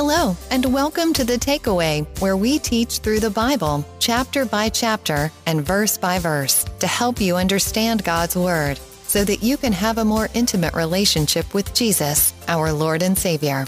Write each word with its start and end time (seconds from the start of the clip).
Hello, 0.00 0.36
and 0.52 0.64
welcome 0.72 1.12
to 1.14 1.24
The 1.24 1.38
Takeaway, 1.38 2.06
where 2.20 2.36
we 2.36 2.60
teach 2.60 3.00
through 3.00 3.18
the 3.18 3.30
Bible, 3.30 3.84
chapter 3.98 4.44
by 4.44 4.68
chapter 4.68 5.32
and 5.44 5.66
verse 5.66 5.98
by 5.98 6.20
verse, 6.20 6.62
to 6.78 6.86
help 6.86 7.20
you 7.20 7.34
understand 7.34 8.04
God's 8.04 8.36
Word 8.36 8.78
so 9.02 9.24
that 9.24 9.42
you 9.42 9.56
can 9.56 9.72
have 9.72 9.98
a 9.98 10.04
more 10.04 10.28
intimate 10.34 10.74
relationship 10.74 11.52
with 11.52 11.74
Jesus, 11.74 12.32
our 12.46 12.72
Lord 12.72 13.02
and 13.02 13.18
Savior. 13.18 13.64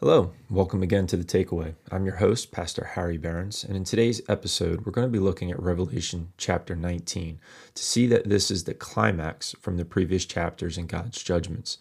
Hello, 0.00 0.32
welcome 0.50 0.82
again 0.82 1.06
to 1.06 1.16
The 1.16 1.24
Takeaway. 1.24 1.74
I'm 1.92 2.06
your 2.06 2.16
host, 2.16 2.52
Pastor 2.52 2.84
Harry 2.94 3.18
Behrens, 3.18 3.64
and 3.64 3.76
in 3.76 3.84
today's 3.84 4.22
episode, 4.30 4.86
we're 4.86 4.92
going 4.92 5.06
to 5.06 5.12
be 5.12 5.18
looking 5.18 5.50
at 5.50 5.60
Revelation 5.60 6.32
chapter 6.38 6.74
19 6.74 7.38
to 7.74 7.82
see 7.82 8.06
that 8.06 8.30
this 8.30 8.50
is 8.50 8.64
the 8.64 8.72
climax 8.72 9.54
from 9.60 9.76
the 9.76 9.84
previous 9.84 10.24
chapters 10.24 10.78
in 10.78 10.86
God's 10.86 11.22
judgments. 11.22 11.76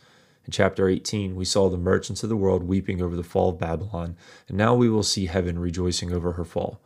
In 0.45 0.51
chapter 0.51 0.89
18, 0.89 1.33
we 1.37 1.45
saw 1.45 1.69
the 1.69 1.77
merchants 1.77 2.23
of 2.23 2.29
the 2.29 2.35
world 2.35 2.63
weeping 2.63 3.01
over 3.01 3.15
the 3.15 3.23
fall 3.23 3.51
of 3.51 3.57
Babylon, 3.57 4.17
and 4.49 4.57
now 4.57 4.75
we 4.75 4.89
will 4.89 5.03
see 5.03 5.27
heaven 5.27 5.57
rejoicing 5.59 6.11
over 6.11 6.33
her 6.33 6.45
fall. 6.45 6.81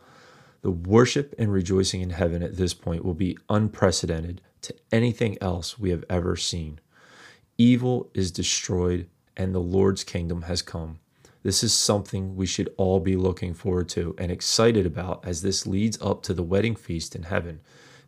The 0.62 0.70
worship 0.70 1.34
and 1.40 1.52
rejoicing 1.52 2.02
in 2.02 2.12
heaven 2.12 2.44
at 2.44 2.58
this 2.58 2.76
point 2.76 3.04
will 3.04 3.16
be 3.16 3.40
unprecedented 3.50 4.40
to 4.62 4.76
anything 4.92 5.36
else 5.42 5.80
we 5.80 5.90
have 5.90 6.06
ever 6.12 6.36
seen. 6.36 6.80
Evil 7.58 8.12
is 8.14 8.30
destroyed, 8.30 9.08
and 9.36 9.56
the 9.56 9.60
Lord's 9.60 10.04
kingdom 10.04 10.44
has 10.44 10.62
come. 10.62 11.00
This 11.44 11.64
is 11.64 11.74
something 11.74 12.36
we 12.36 12.46
should 12.46 12.74
all 12.78 13.00
be 13.00 13.16
looking 13.16 13.54
forward 13.54 13.90
to 13.90 14.14
and 14.18 14.32
excited 14.32 14.86
about 14.86 15.26
as 15.26 15.42
this 15.42 15.66
leads 15.66 16.00
up 16.02 16.22
to 16.24 16.34
the 16.34 16.44
wedding 16.44 16.76
feast 16.76 17.16
in 17.16 17.24
heaven. 17.24 17.62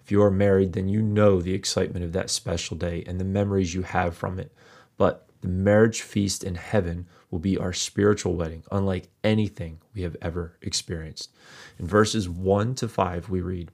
If 0.04 0.12
you 0.12 0.22
are 0.22 0.30
married, 0.30 0.74
then 0.74 0.88
you 0.88 1.02
know 1.02 1.42
the 1.42 1.54
excitement 1.54 2.06
of 2.06 2.14
that 2.14 2.30
special 2.30 2.78
day 2.78 3.04
and 3.08 3.20
the 3.20 3.26
memories 3.26 3.74
you 3.74 3.82
have 3.82 4.16
from 4.16 4.38
it. 4.38 4.54
But 4.98 5.28
the 5.42 5.48
marriage 5.48 6.02
feast 6.02 6.44
in 6.44 6.56
heaven 6.56 7.08
will 7.32 7.40
be 7.40 7.58
our 7.58 7.74
spiritual 7.74 8.36
wedding, 8.36 8.64
unlike 8.72 9.10
anything 9.24 9.80
we 9.96 10.04
have 10.04 10.16
ever 10.22 10.58
experienced. 10.62 11.32
In 11.80 11.88
verses 11.88 12.30
1 12.30 12.76
to 12.76 12.88
5, 12.88 13.30
we 13.30 13.42
read 13.42 13.72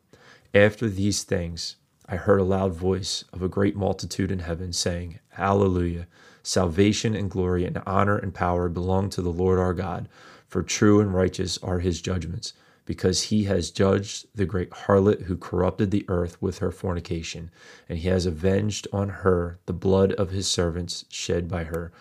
After 0.53 0.87
these 0.87 1.23
things, 1.23 1.75
I 2.07 2.15
heard 2.15 2.39
a 2.39 2.43
loud 2.43 2.73
voice 2.73 3.25
of 3.33 3.43
a 3.43 3.49
great 3.49 3.75
multitude 3.75 4.31
in 4.31 4.39
heaven 4.39 4.71
saying, 4.71 5.19
Hallelujah! 5.29 6.07
Salvation 6.43 7.15
and 7.15 7.29
glory 7.29 7.65
and 7.65 7.81
honor 7.85 8.17
and 8.17 8.33
power 8.33 8.69
belong 8.69 9.09
to 9.09 9.21
the 9.21 9.31
Lord 9.31 9.59
our 9.59 9.73
God, 9.73 10.07
for 10.47 10.63
true 10.63 10.99
and 10.99 11.13
righteous 11.13 11.57
are 11.59 11.79
his 11.79 12.01
judgments, 12.01 12.53
because 12.85 13.23
he 13.23 13.43
has 13.43 13.71
judged 13.71 14.25
the 14.33 14.45
great 14.45 14.71
harlot 14.71 15.23
who 15.23 15.37
corrupted 15.37 15.91
the 15.91 16.05
earth 16.07 16.41
with 16.41 16.57
her 16.57 16.71
fornication, 16.71 17.51
and 17.87 17.99
he 17.99 18.07
has 18.07 18.25
avenged 18.25 18.87
on 18.91 19.09
her 19.09 19.59
the 19.65 19.73
blood 19.73 20.13
of 20.13 20.31
his 20.31 20.47
servants 20.47 21.05
shed 21.09 21.47
by 21.47 21.65
her. 21.65 21.91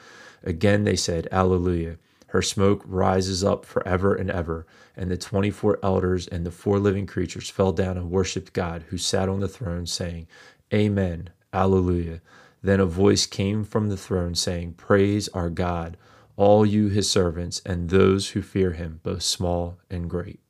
Again 0.42 0.84
they 0.84 0.97
said, 0.97 1.28
Alleluia. 1.31 1.98
Her 2.28 2.42
smoke 2.42 2.83
rises 2.86 3.42
up 3.42 3.64
forever 3.64 4.14
and 4.14 4.31
ever. 4.31 4.66
And 4.97 5.11
the 5.11 5.16
24 5.16 5.78
elders 5.83 6.27
and 6.27 6.44
the 6.44 6.50
four 6.50 6.78
living 6.78 7.06
creatures 7.06 7.48
fell 7.48 7.72
down 7.72 7.97
and 7.97 8.11
worshiped 8.11 8.53
God, 8.53 8.84
who 8.89 8.98
sat 8.98 9.28
on 9.28 9.41
the 9.41 9.48
throne, 9.48 9.86
saying, 9.86 10.27
Amen, 10.72 11.31
Alleluia. 11.53 12.20
Then 12.62 12.81
a 12.81 12.87
voice 12.87 13.27
came 13.27 13.64
from 13.64 13.89
the 13.89 13.97
throne 13.97 14.34
saying, 14.34 14.75
Praise 14.75 15.28
our 15.28 15.51
God, 15.51 15.97
all 16.37 16.67
you 16.67 16.89
his 16.89 17.11
servants, 17.11 17.61
and 17.65 17.89
those 17.89 18.31
who 18.31 18.42
fear 18.42 18.73
him, 18.73 19.00
both 19.03 19.23
small 19.23 19.78
and 19.91 20.11
great. 20.11 20.41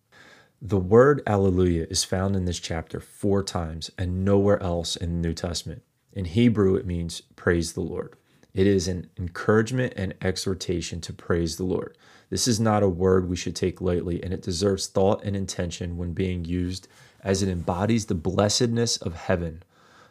The 0.60 0.78
word 0.78 1.22
Alleluia 1.26 1.86
is 1.88 2.04
found 2.04 2.34
in 2.34 2.44
this 2.44 2.58
chapter 2.58 2.98
four 2.98 3.44
times 3.44 3.90
and 3.96 4.24
nowhere 4.24 4.60
else 4.62 4.96
in 4.96 5.10
the 5.10 5.28
New 5.28 5.34
Testament. 5.34 5.82
In 6.12 6.24
Hebrew, 6.24 6.74
it 6.74 6.86
means 6.86 7.20
praise 7.36 7.74
the 7.74 7.80
Lord. 7.80 8.16
It 8.54 8.66
is 8.66 8.88
an 8.88 9.08
encouragement 9.16 9.92
and 9.96 10.14
exhortation 10.20 11.00
to 11.02 11.12
praise 11.12 11.56
the 11.56 11.64
Lord. 11.64 11.96
This 12.28 12.48
is 12.48 12.58
not 12.58 12.82
a 12.82 12.88
word 12.88 13.28
we 13.28 13.36
should 13.36 13.54
take 13.54 13.80
lightly, 13.80 14.22
and 14.22 14.34
it 14.34 14.42
deserves 14.42 14.88
thought 14.88 15.22
and 15.22 15.36
intention 15.36 15.96
when 15.96 16.12
being 16.12 16.44
used 16.44 16.88
as 17.22 17.42
it 17.42 17.48
embodies 17.48 18.06
the 18.06 18.14
blessedness 18.14 18.96
of 18.96 19.14
heaven 19.14 19.62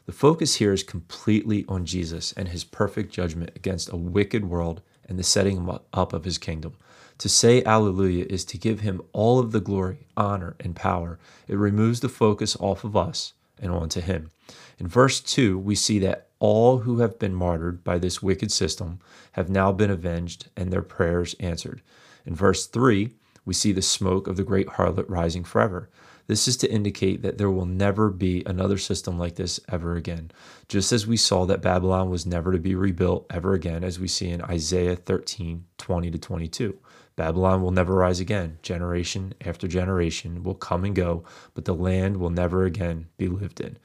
the 0.07 0.13
focus 0.13 0.55
here 0.55 0.71
is 0.71 0.83
completely 0.83 1.65
on 1.67 1.85
Jesus 1.85 2.31
and 2.31 2.47
his 2.47 2.63
perfect 2.63 3.11
judgment 3.11 3.51
against 3.57 3.91
a 3.91 3.97
wicked 3.97 4.45
world 4.45 4.81
and 5.07 5.19
the 5.19 5.23
setting 5.23 5.69
up 5.93 6.13
of 6.13 6.23
his 6.23 6.37
kingdom. 6.37 6.75
To 7.17 7.27
say 7.27 7.61
Alleluia 7.61 8.25
is 8.29 8.45
to 8.45 8.57
give 8.57 8.79
him 8.79 9.01
all 9.11 9.37
of 9.37 9.51
the 9.51 9.59
glory, 9.59 10.07
honor, 10.15 10.55
and 10.61 10.77
power. 10.77 11.19
It 11.49 11.57
removes 11.57 11.99
the 11.99 12.07
focus 12.07 12.55
off 12.61 12.85
of 12.85 12.95
us 12.95 13.33
and 13.59 13.69
onto 13.69 13.99
him. 13.99 14.31
In 14.79 14.87
verse 14.87 15.19
2, 15.19 15.59
we 15.59 15.75
see 15.75 15.99
that 15.99 16.29
all 16.39 16.79
who 16.79 16.99
have 16.99 17.19
been 17.19 17.33
martyred 17.33 17.83
by 17.83 17.97
this 17.97 18.23
wicked 18.23 18.49
system 18.49 18.99
have 19.33 19.49
now 19.49 19.73
been 19.73 19.91
avenged 19.91 20.47
and 20.55 20.71
their 20.71 20.83
prayers 20.83 21.35
answered. 21.41 21.81
In 22.25 22.33
verse 22.33 22.65
3, 22.65 23.09
we 23.43 23.53
see 23.53 23.73
the 23.73 23.81
smoke 23.81 24.27
of 24.27 24.37
the 24.37 24.43
great 24.43 24.67
harlot 24.67 25.09
rising 25.09 25.43
forever. 25.43 25.89
This 26.27 26.47
is 26.47 26.57
to 26.57 26.71
indicate 26.71 27.21
that 27.21 27.37
there 27.37 27.49
will 27.49 27.65
never 27.65 28.09
be 28.09 28.43
another 28.45 28.77
system 28.77 29.17
like 29.17 29.35
this 29.35 29.59
ever 29.71 29.95
again. 29.95 30.31
Just 30.67 30.91
as 30.91 31.07
we 31.07 31.17
saw 31.17 31.45
that 31.45 31.61
Babylon 31.61 32.09
was 32.09 32.25
never 32.25 32.51
to 32.51 32.59
be 32.59 32.75
rebuilt 32.75 33.25
ever 33.29 33.53
again, 33.53 33.83
as 33.83 33.99
we 33.99 34.07
see 34.07 34.29
in 34.29 34.41
Isaiah 34.41 34.95
13 34.95 35.65
20 35.77 36.11
to 36.11 36.17
22. 36.17 36.77
Babylon 37.15 37.61
will 37.61 37.71
never 37.71 37.95
rise 37.95 38.19
again. 38.19 38.59
Generation 38.61 39.33
after 39.43 39.67
generation 39.67 40.43
will 40.43 40.53
come 40.53 40.83
and 40.83 40.95
go, 40.95 41.23
but 41.55 41.65
the 41.65 41.73
land 41.73 42.17
will 42.17 42.29
never 42.29 42.65
again 42.65 43.07
be 43.17 43.27
lived 43.27 43.59
in. 43.59 43.77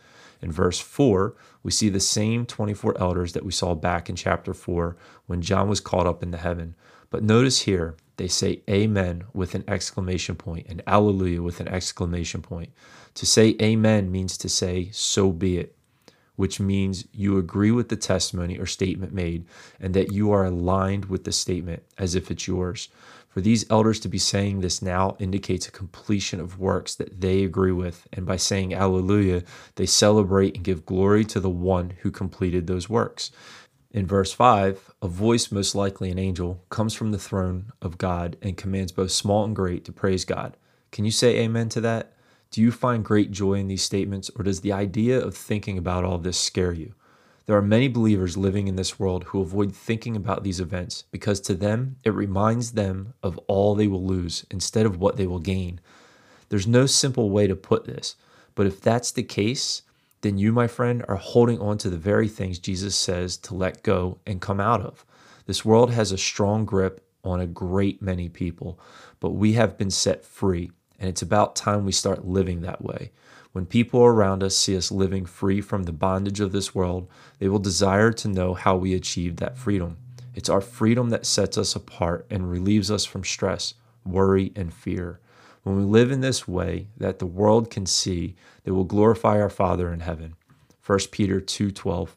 In 0.42 0.50
verse 0.50 0.80
4, 0.80 1.34
we 1.62 1.70
see 1.70 1.88
the 1.88 2.00
same 2.00 2.44
24 2.44 3.00
elders 3.00 3.32
that 3.32 3.44
we 3.44 3.52
saw 3.52 3.74
back 3.74 4.10
in 4.10 4.16
chapter 4.16 4.52
4 4.52 4.96
when 5.26 5.40
John 5.40 5.68
was 5.68 5.80
caught 5.80 6.06
up 6.06 6.22
into 6.22 6.36
heaven. 6.36 6.74
But 7.08 7.22
notice 7.22 7.62
here, 7.62 7.96
they 8.16 8.28
say 8.28 8.62
amen 8.68 9.24
with 9.32 9.54
an 9.54 9.64
exclamation 9.66 10.36
point 10.36 10.66
and 10.68 10.82
alleluia 10.86 11.42
with 11.42 11.60
an 11.60 11.68
exclamation 11.68 12.42
point. 12.42 12.70
To 13.14 13.26
say 13.26 13.56
amen 13.60 14.10
means 14.10 14.36
to 14.38 14.48
say, 14.48 14.90
so 14.92 15.32
be 15.32 15.58
it, 15.58 15.76
which 16.36 16.60
means 16.60 17.06
you 17.12 17.38
agree 17.38 17.70
with 17.70 17.88
the 17.88 17.96
testimony 17.96 18.58
or 18.58 18.66
statement 18.66 19.12
made 19.12 19.44
and 19.80 19.94
that 19.94 20.12
you 20.12 20.32
are 20.32 20.44
aligned 20.44 21.06
with 21.06 21.24
the 21.24 21.32
statement 21.32 21.82
as 21.98 22.14
if 22.14 22.30
it's 22.30 22.46
yours. 22.46 22.88
For 23.28 23.40
these 23.40 23.64
elders 23.70 23.98
to 24.00 24.08
be 24.08 24.18
saying 24.18 24.60
this 24.60 24.82
now 24.82 25.16
indicates 25.18 25.66
a 25.66 25.72
completion 25.72 26.38
of 26.38 26.58
works 26.58 26.94
that 26.96 27.22
they 27.22 27.44
agree 27.44 27.72
with, 27.72 28.06
and 28.12 28.26
by 28.26 28.36
saying 28.36 28.74
Alleluia, 28.74 29.42
they 29.76 29.86
celebrate 29.86 30.54
and 30.54 30.64
give 30.64 30.84
glory 30.84 31.24
to 31.24 31.40
the 31.40 31.48
one 31.48 31.94
who 32.00 32.10
completed 32.10 32.66
those 32.66 32.90
works. 32.90 33.30
In 33.92 34.06
verse 34.06 34.32
5, 34.32 34.94
a 35.02 35.06
voice, 35.06 35.52
most 35.52 35.74
likely 35.74 36.10
an 36.10 36.18
angel, 36.18 36.64
comes 36.70 36.94
from 36.94 37.12
the 37.12 37.18
throne 37.18 37.72
of 37.82 37.98
God 37.98 38.38
and 38.40 38.56
commands 38.56 38.90
both 38.90 39.10
small 39.10 39.44
and 39.44 39.54
great 39.54 39.84
to 39.84 39.92
praise 39.92 40.24
God. 40.24 40.56
Can 40.90 41.04
you 41.04 41.10
say 41.10 41.40
amen 41.40 41.68
to 41.70 41.80
that? 41.82 42.14
Do 42.50 42.62
you 42.62 42.72
find 42.72 43.04
great 43.04 43.32
joy 43.32 43.54
in 43.54 43.68
these 43.68 43.82
statements, 43.82 44.30
or 44.34 44.44
does 44.44 44.62
the 44.62 44.72
idea 44.72 45.20
of 45.20 45.36
thinking 45.36 45.76
about 45.76 46.04
all 46.04 46.16
this 46.16 46.40
scare 46.40 46.72
you? 46.72 46.94
There 47.44 47.56
are 47.56 47.62
many 47.62 47.86
believers 47.86 48.38
living 48.38 48.66
in 48.66 48.76
this 48.76 48.98
world 48.98 49.24
who 49.24 49.42
avoid 49.42 49.74
thinking 49.74 50.16
about 50.16 50.42
these 50.42 50.60
events 50.60 51.04
because 51.10 51.38
to 51.40 51.54
them 51.54 51.96
it 52.02 52.14
reminds 52.14 52.72
them 52.72 53.12
of 53.22 53.36
all 53.46 53.74
they 53.74 53.88
will 53.88 54.04
lose 54.04 54.46
instead 54.50 54.86
of 54.86 55.00
what 55.00 55.18
they 55.18 55.26
will 55.26 55.38
gain. 55.38 55.80
There's 56.48 56.66
no 56.66 56.86
simple 56.86 57.28
way 57.28 57.46
to 57.46 57.56
put 57.56 57.84
this, 57.84 58.16
but 58.54 58.66
if 58.66 58.80
that's 58.80 59.10
the 59.10 59.22
case, 59.22 59.82
then 60.22 60.38
you, 60.38 60.52
my 60.52 60.66
friend, 60.66 61.04
are 61.08 61.16
holding 61.16 61.60
on 61.60 61.78
to 61.78 61.90
the 61.90 61.96
very 61.96 62.28
things 62.28 62.58
Jesus 62.58 62.96
says 62.96 63.36
to 63.38 63.54
let 63.54 63.82
go 63.82 64.18
and 64.26 64.40
come 64.40 64.60
out 64.60 64.80
of. 64.80 65.04
This 65.46 65.64
world 65.64 65.90
has 65.90 66.12
a 66.12 66.18
strong 66.18 66.64
grip 66.64 67.04
on 67.24 67.40
a 67.40 67.46
great 67.46 68.00
many 68.00 68.28
people, 68.28 68.78
but 69.20 69.30
we 69.30 69.52
have 69.52 69.76
been 69.76 69.90
set 69.90 70.24
free, 70.24 70.70
and 70.98 71.08
it's 71.08 71.22
about 71.22 71.56
time 71.56 71.84
we 71.84 71.92
start 71.92 72.26
living 72.26 72.62
that 72.62 72.82
way. 72.82 73.10
When 73.52 73.66
people 73.66 74.02
around 74.02 74.42
us 74.42 74.56
see 74.56 74.76
us 74.76 74.90
living 74.90 75.26
free 75.26 75.60
from 75.60 75.82
the 75.82 75.92
bondage 75.92 76.40
of 76.40 76.52
this 76.52 76.74
world, 76.74 77.08
they 77.38 77.48
will 77.48 77.58
desire 77.58 78.12
to 78.12 78.28
know 78.28 78.54
how 78.54 78.76
we 78.76 78.94
achieved 78.94 79.38
that 79.38 79.58
freedom. 79.58 79.98
It's 80.34 80.48
our 80.48 80.62
freedom 80.62 81.10
that 81.10 81.26
sets 81.26 81.58
us 81.58 81.76
apart 81.76 82.26
and 82.30 82.50
relieves 82.50 82.90
us 82.90 83.04
from 83.04 83.24
stress, 83.24 83.74
worry, 84.04 84.52
and 84.56 84.72
fear. 84.72 85.20
When 85.62 85.76
we 85.76 85.84
live 85.84 86.10
in 86.10 86.20
this 86.20 86.48
way 86.48 86.88
that 86.96 87.18
the 87.18 87.26
world 87.26 87.70
can 87.70 87.86
see, 87.86 88.34
they 88.64 88.72
will 88.72 88.84
glorify 88.84 89.40
our 89.40 89.50
Father 89.50 89.92
in 89.92 90.00
heaven. 90.00 90.34
1 90.84 90.98
Peter 91.12 91.40
2:12 91.40 92.16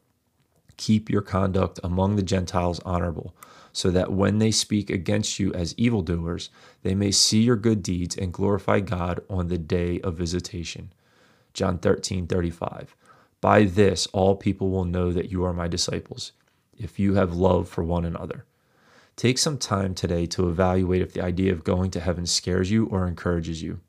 Keep 0.78 1.10
your 1.10 1.22
conduct 1.22 1.80
among 1.84 2.16
the 2.16 2.24
Gentiles 2.24 2.80
honorable, 2.84 3.36
so 3.72 3.92
that 3.92 4.12
when 4.12 4.40
they 4.40 4.52
speak 4.52 4.90
against 4.90 5.40
you 5.40 5.54
as 5.54 5.78
evildoers, 5.78 6.50
they 6.82 6.96
may 6.96 7.12
see 7.12 7.44
your 7.44 7.56
good 7.56 7.84
deeds 7.84 8.18
and 8.18 8.34
glorify 8.34 8.80
God 8.80 9.22
on 9.30 9.48
the 9.48 9.58
day 9.58 10.02
of 10.02 10.18
visitation. 10.18 10.92
John 11.54 11.78
13, 11.78 12.28
35. 12.28 12.96
By 13.42 13.64
this, 13.64 14.08
all 14.08 14.36
people 14.36 14.70
will 14.70 14.86
know 14.86 15.12
that 15.12 15.32
you 15.32 15.44
are 15.46 15.54
my 15.54 15.68
disciples, 15.68 16.32
if 16.78 17.00
you 17.00 17.14
have 17.14 17.36
love 17.36 17.70
for 17.70 17.84
one 17.84 18.06
another. 18.06 18.46
Take 19.16 19.38
some 19.38 19.58
time 19.58 19.96
today 19.96 20.26
to 20.28 20.50
evaluate 20.50 21.02
if 21.02 21.14
the 21.14 21.24
idea 21.24 21.54
of 21.54 21.64
going 21.64 21.90
to 21.92 22.00
heaven 22.02 22.26
scares 22.26 22.70
you 22.70 22.86
or 22.88 23.08
encourages 23.08 23.62
you. 23.62 23.80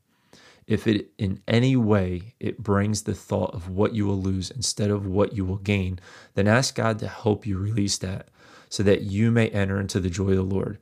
If 0.67 0.87
it 0.87 1.11
in 1.19 1.43
any 1.47 1.77
way 1.77 2.35
it 2.41 2.63
brings 2.63 3.03
the 3.03 3.15
thought 3.15 3.55
of 3.55 3.69
what 3.69 3.95
you 3.95 4.07
will 4.07 4.21
lose 4.21 4.51
instead 4.51 4.91
of 4.91 5.07
what 5.07 5.33
you 5.33 5.45
will 5.45 5.57
gain, 5.57 5.99
then 6.35 6.49
ask 6.49 6.75
God 6.75 6.99
to 7.01 7.09
help 7.09 7.47
you 7.47 7.59
release 7.59 7.99
that 7.99 8.29
so 8.69 8.83
that 8.83 9.03
you 9.03 9.31
may 9.31 9.49
enter 9.49 9.81
into 9.81 10.01
the 10.01 10.11
joy 10.11 10.31
of 10.31 10.37
the 10.37 10.43
Lord. 10.43 10.79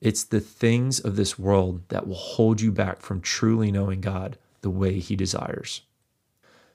It's 0.00 0.24
the 0.24 0.40
things 0.40 1.00
of 1.00 1.16
this 1.16 1.38
world 1.38 1.88
that 1.88 2.06
will 2.06 2.14
hold 2.14 2.60
you 2.60 2.70
back 2.70 3.00
from 3.00 3.20
truly 3.20 3.72
knowing 3.72 4.00
God 4.00 4.36
the 4.60 4.70
way 4.70 4.98
He 4.98 5.16
desires. 5.16 5.82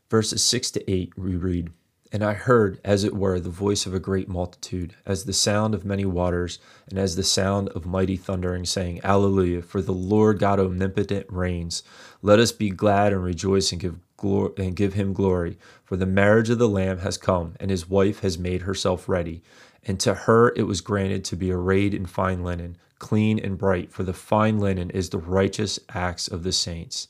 Verses 0.09 0.43
6 0.43 0.71
to 0.71 0.91
8, 0.91 1.17
we 1.17 1.35
read, 1.35 1.71
And 2.11 2.23
I 2.23 2.33
heard, 2.33 2.79
as 2.83 3.03
it 3.03 3.15
were, 3.15 3.39
the 3.39 3.51
voice 3.51 3.85
of 3.85 3.93
a 3.93 3.99
great 3.99 4.27
multitude, 4.27 4.95
as 5.05 5.25
the 5.25 5.33
sound 5.33 5.75
of 5.75 5.85
many 5.85 6.05
waters, 6.05 6.57
and 6.89 6.97
as 6.97 7.15
the 7.15 7.23
sound 7.23 7.69
of 7.69 7.85
mighty 7.85 8.17
thundering, 8.17 8.65
saying, 8.65 9.01
Alleluia, 9.03 9.61
for 9.61 9.79
the 9.79 9.93
Lord 9.93 10.39
God 10.39 10.59
omnipotent 10.59 11.27
reigns. 11.29 11.83
Let 12.23 12.39
us 12.39 12.51
be 12.51 12.71
glad 12.71 13.13
and 13.13 13.23
rejoice 13.23 13.71
and 13.71 13.79
give 13.79 13.99
glory 14.17 14.53
and 14.57 14.75
give 14.75 14.95
him 14.95 15.13
glory, 15.13 15.59
for 15.83 15.97
the 15.97 16.07
marriage 16.07 16.49
of 16.49 16.57
the 16.57 16.67
Lamb 16.67 16.99
has 16.99 17.15
come, 17.17 17.55
and 17.59 17.69
his 17.69 17.87
wife 17.87 18.21
has 18.21 18.39
made 18.39 18.63
herself 18.63 19.07
ready. 19.07 19.43
And 19.85 19.99
to 19.99 20.13
her 20.13 20.51
it 20.55 20.63
was 20.63 20.81
granted 20.81 21.23
to 21.25 21.35
be 21.35 21.51
arrayed 21.51 21.93
in 21.93 22.07
fine 22.07 22.43
linen, 22.43 22.77
clean 22.97 23.37
and 23.39 23.55
bright, 23.55 23.91
for 23.91 24.01
the 24.03 24.13
fine 24.13 24.59
linen 24.59 24.89
is 24.89 25.09
the 25.09 25.19
righteous 25.19 25.79
acts 25.93 26.27
of 26.27 26.41
the 26.41 26.51
saints. 26.51 27.07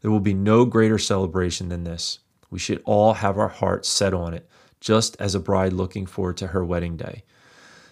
There 0.00 0.10
will 0.10 0.18
be 0.18 0.34
no 0.34 0.64
greater 0.64 0.98
celebration 0.98 1.68
than 1.68 1.84
this. 1.84 2.20
We 2.50 2.58
should 2.58 2.82
all 2.84 3.14
have 3.14 3.38
our 3.38 3.48
hearts 3.48 3.88
set 3.88 4.12
on 4.12 4.34
it, 4.34 4.48
just 4.80 5.16
as 5.20 5.34
a 5.34 5.40
bride 5.40 5.72
looking 5.72 6.06
forward 6.06 6.36
to 6.38 6.48
her 6.48 6.64
wedding 6.64 6.96
day. 6.96 7.24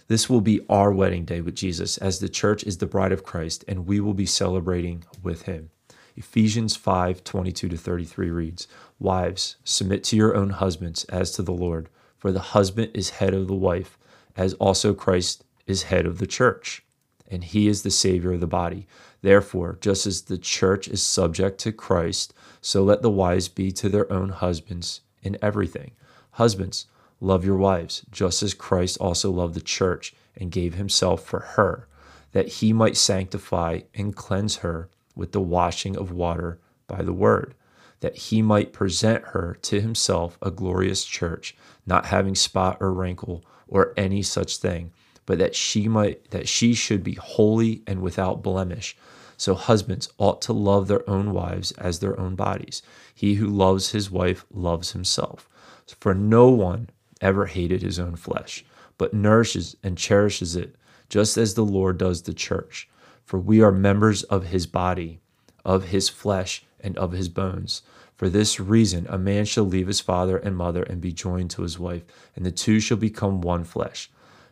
This 0.08 0.28
will 0.28 0.40
be 0.40 0.60
our 0.68 0.92
wedding 0.92 1.24
day 1.24 1.40
with 1.40 1.54
Jesus, 1.54 1.98
as 1.98 2.18
the 2.18 2.28
church 2.28 2.64
is 2.64 2.78
the 2.78 2.86
bride 2.86 3.12
of 3.12 3.24
Christ, 3.24 3.64
and 3.68 3.86
we 3.86 4.00
will 4.00 4.14
be 4.14 4.26
celebrating 4.26 5.04
with 5.22 5.42
him. 5.42 5.70
Ephesians 6.16 6.74
5 6.74 7.22
22 7.22 7.68
to 7.68 7.76
33 7.76 8.30
reads, 8.30 8.66
Wives, 8.98 9.56
submit 9.64 10.02
to 10.04 10.16
your 10.16 10.34
own 10.34 10.50
husbands 10.50 11.04
as 11.04 11.30
to 11.32 11.42
the 11.42 11.52
Lord, 11.52 11.88
for 12.16 12.32
the 12.32 12.40
husband 12.40 12.90
is 12.94 13.10
head 13.10 13.34
of 13.34 13.46
the 13.46 13.54
wife, 13.54 13.98
as 14.36 14.54
also 14.54 14.94
Christ 14.94 15.44
is 15.66 15.84
head 15.84 16.06
of 16.06 16.18
the 16.18 16.26
church 16.26 16.82
and 17.30 17.44
he 17.44 17.68
is 17.68 17.82
the 17.82 17.90
Savior 17.90 18.32
of 18.32 18.40
the 18.40 18.46
body. 18.46 18.86
Therefore, 19.22 19.78
just 19.80 20.06
as 20.06 20.22
the 20.22 20.38
church 20.38 20.86
is 20.88 21.02
subject 21.02 21.58
to 21.60 21.72
Christ, 21.72 22.32
so 22.60 22.84
let 22.84 23.02
the 23.02 23.10
wives 23.10 23.48
be 23.48 23.72
to 23.72 23.88
their 23.88 24.10
own 24.12 24.28
husbands 24.28 25.00
in 25.22 25.36
everything. 25.42 25.92
Husbands, 26.32 26.86
love 27.20 27.44
your 27.44 27.56
wives, 27.56 28.04
just 28.12 28.42
as 28.42 28.54
Christ 28.54 28.98
also 29.00 29.30
loved 29.30 29.54
the 29.54 29.60
church 29.60 30.14
and 30.36 30.52
gave 30.52 30.74
himself 30.74 31.24
for 31.24 31.40
her, 31.40 31.88
that 32.32 32.48
he 32.48 32.72
might 32.72 32.96
sanctify 32.96 33.80
and 33.94 34.14
cleanse 34.14 34.56
her 34.56 34.88
with 35.16 35.32
the 35.32 35.40
washing 35.40 35.96
of 35.96 36.12
water 36.12 36.60
by 36.86 37.02
the 37.02 37.12
word, 37.12 37.54
that 38.00 38.16
he 38.16 38.40
might 38.40 38.72
present 38.72 39.24
her 39.28 39.58
to 39.62 39.80
himself 39.80 40.38
a 40.40 40.50
glorious 40.52 41.04
church, 41.04 41.56
not 41.84 42.06
having 42.06 42.36
spot 42.36 42.76
or 42.80 42.92
wrinkle 42.92 43.44
or 43.66 43.92
any 43.96 44.22
such 44.22 44.58
thing 44.58 44.92
but 45.28 45.38
that 45.38 45.54
she 45.54 45.88
might 45.88 46.30
that 46.30 46.48
she 46.48 46.72
should 46.72 47.04
be 47.04 47.12
holy 47.12 47.82
and 47.86 48.00
without 48.00 48.42
blemish. 48.42 48.96
So 49.36 49.54
husbands 49.54 50.08
ought 50.16 50.40
to 50.42 50.54
love 50.54 50.88
their 50.88 51.08
own 51.08 51.34
wives 51.34 51.70
as 51.72 51.98
their 51.98 52.18
own 52.18 52.34
bodies. 52.34 52.80
He 53.14 53.34
who 53.34 53.46
loves 53.46 53.90
his 53.90 54.10
wife 54.10 54.46
loves 54.50 54.92
himself. 54.92 55.46
For 56.00 56.14
no 56.14 56.48
one 56.48 56.88
ever 57.20 57.44
hated 57.44 57.82
his 57.82 57.98
own 57.98 58.16
flesh, 58.16 58.64
but 58.96 59.12
nourishes 59.12 59.76
and 59.82 59.98
cherishes 59.98 60.56
it, 60.56 60.76
just 61.10 61.36
as 61.36 61.52
the 61.52 61.64
Lord 61.64 61.98
does 61.98 62.22
the 62.22 62.32
church. 62.32 62.88
For 63.26 63.38
we 63.38 63.60
are 63.60 63.70
members 63.70 64.22
of 64.22 64.46
his 64.46 64.66
body, 64.66 65.20
of 65.62 65.88
his 65.88 66.08
flesh, 66.08 66.64
and 66.80 66.96
of 66.96 67.12
his 67.12 67.28
bones. 67.28 67.82
For 68.16 68.30
this 68.30 68.58
reason, 68.58 69.06
a 69.10 69.18
man 69.18 69.44
shall 69.44 69.64
leave 69.64 69.88
his 69.88 70.00
father 70.00 70.38
and 70.38 70.56
mother 70.56 70.84
and 70.84 71.02
be 71.02 71.12
joined 71.12 71.50
to 71.50 71.62
his 71.62 71.78
wife, 71.78 72.04
and 72.34 72.46
the 72.46 72.50
two 72.50 72.80
shall 72.80 72.96
become 72.96 73.42
one 73.42 73.64
flesh. 73.64 74.10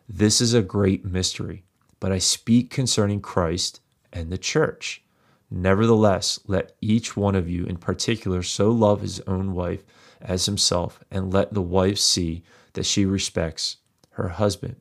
This 0.09 0.41
is 0.41 0.55
a 0.55 0.63
great 0.63 1.05
mystery, 1.05 1.65
but 1.99 2.13
I 2.13 2.19
speak 2.19 2.71
concerning 2.71 3.21
Christ 3.21 3.81
and 4.13 4.31
the 4.31 4.39
church. 4.39 5.03
Nevertheless, 5.51 6.39
let 6.47 6.77
each 6.81 7.17
one 7.17 7.35
of 7.35 7.51
you 7.51 7.65
in 7.65 7.77
particular 7.77 8.45
so 8.45 8.71
love 8.71 9.01
his 9.01 9.21
own 9.27 9.53
wife 9.53 9.85
as 10.21 10.47
himself, 10.47 11.01
and 11.11 11.33
let 11.35 11.53
the 11.53 11.63
wife 11.63 11.99
see 11.99 12.45
that 12.75 12.87
she 12.87 13.05
respects 13.05 13.79
her 14.11 14.29
husband. 14.29 14.77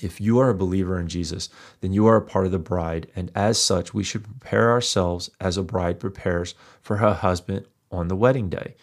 If 0.00 0.20
you 0.20 0.40
are 0.40 0.50
a 0.50 0.54
believer 0.54 0.98
in 0.98 1.06
Jesus, 1.06 1.48
then 1.80 1.92
you 1.92 2.06
are 2.06 2.16
a 2.16 2.22
part 2.22 2.46
of 2.46 2.52
the 2.52 2.58
bride, 2.58 3.06
and 3.14 3.30
as 3.36 3.58
such, 3.58 3.94
we 3.94 4.02
should 4.02 4.24
prepare 4.24 4.70
ourselves 4.70 5.30
as 5.40 5.56
a 5.56 5.62
bride 5.62 6.00
prepares 6.00 6.56
for 6.80 6.96
her 6.96 7.14
husband 7.14 7.66
on 7.92 8.08
the 8.08 8.16
wedding 8.16 8.48
day. 8.48 8.74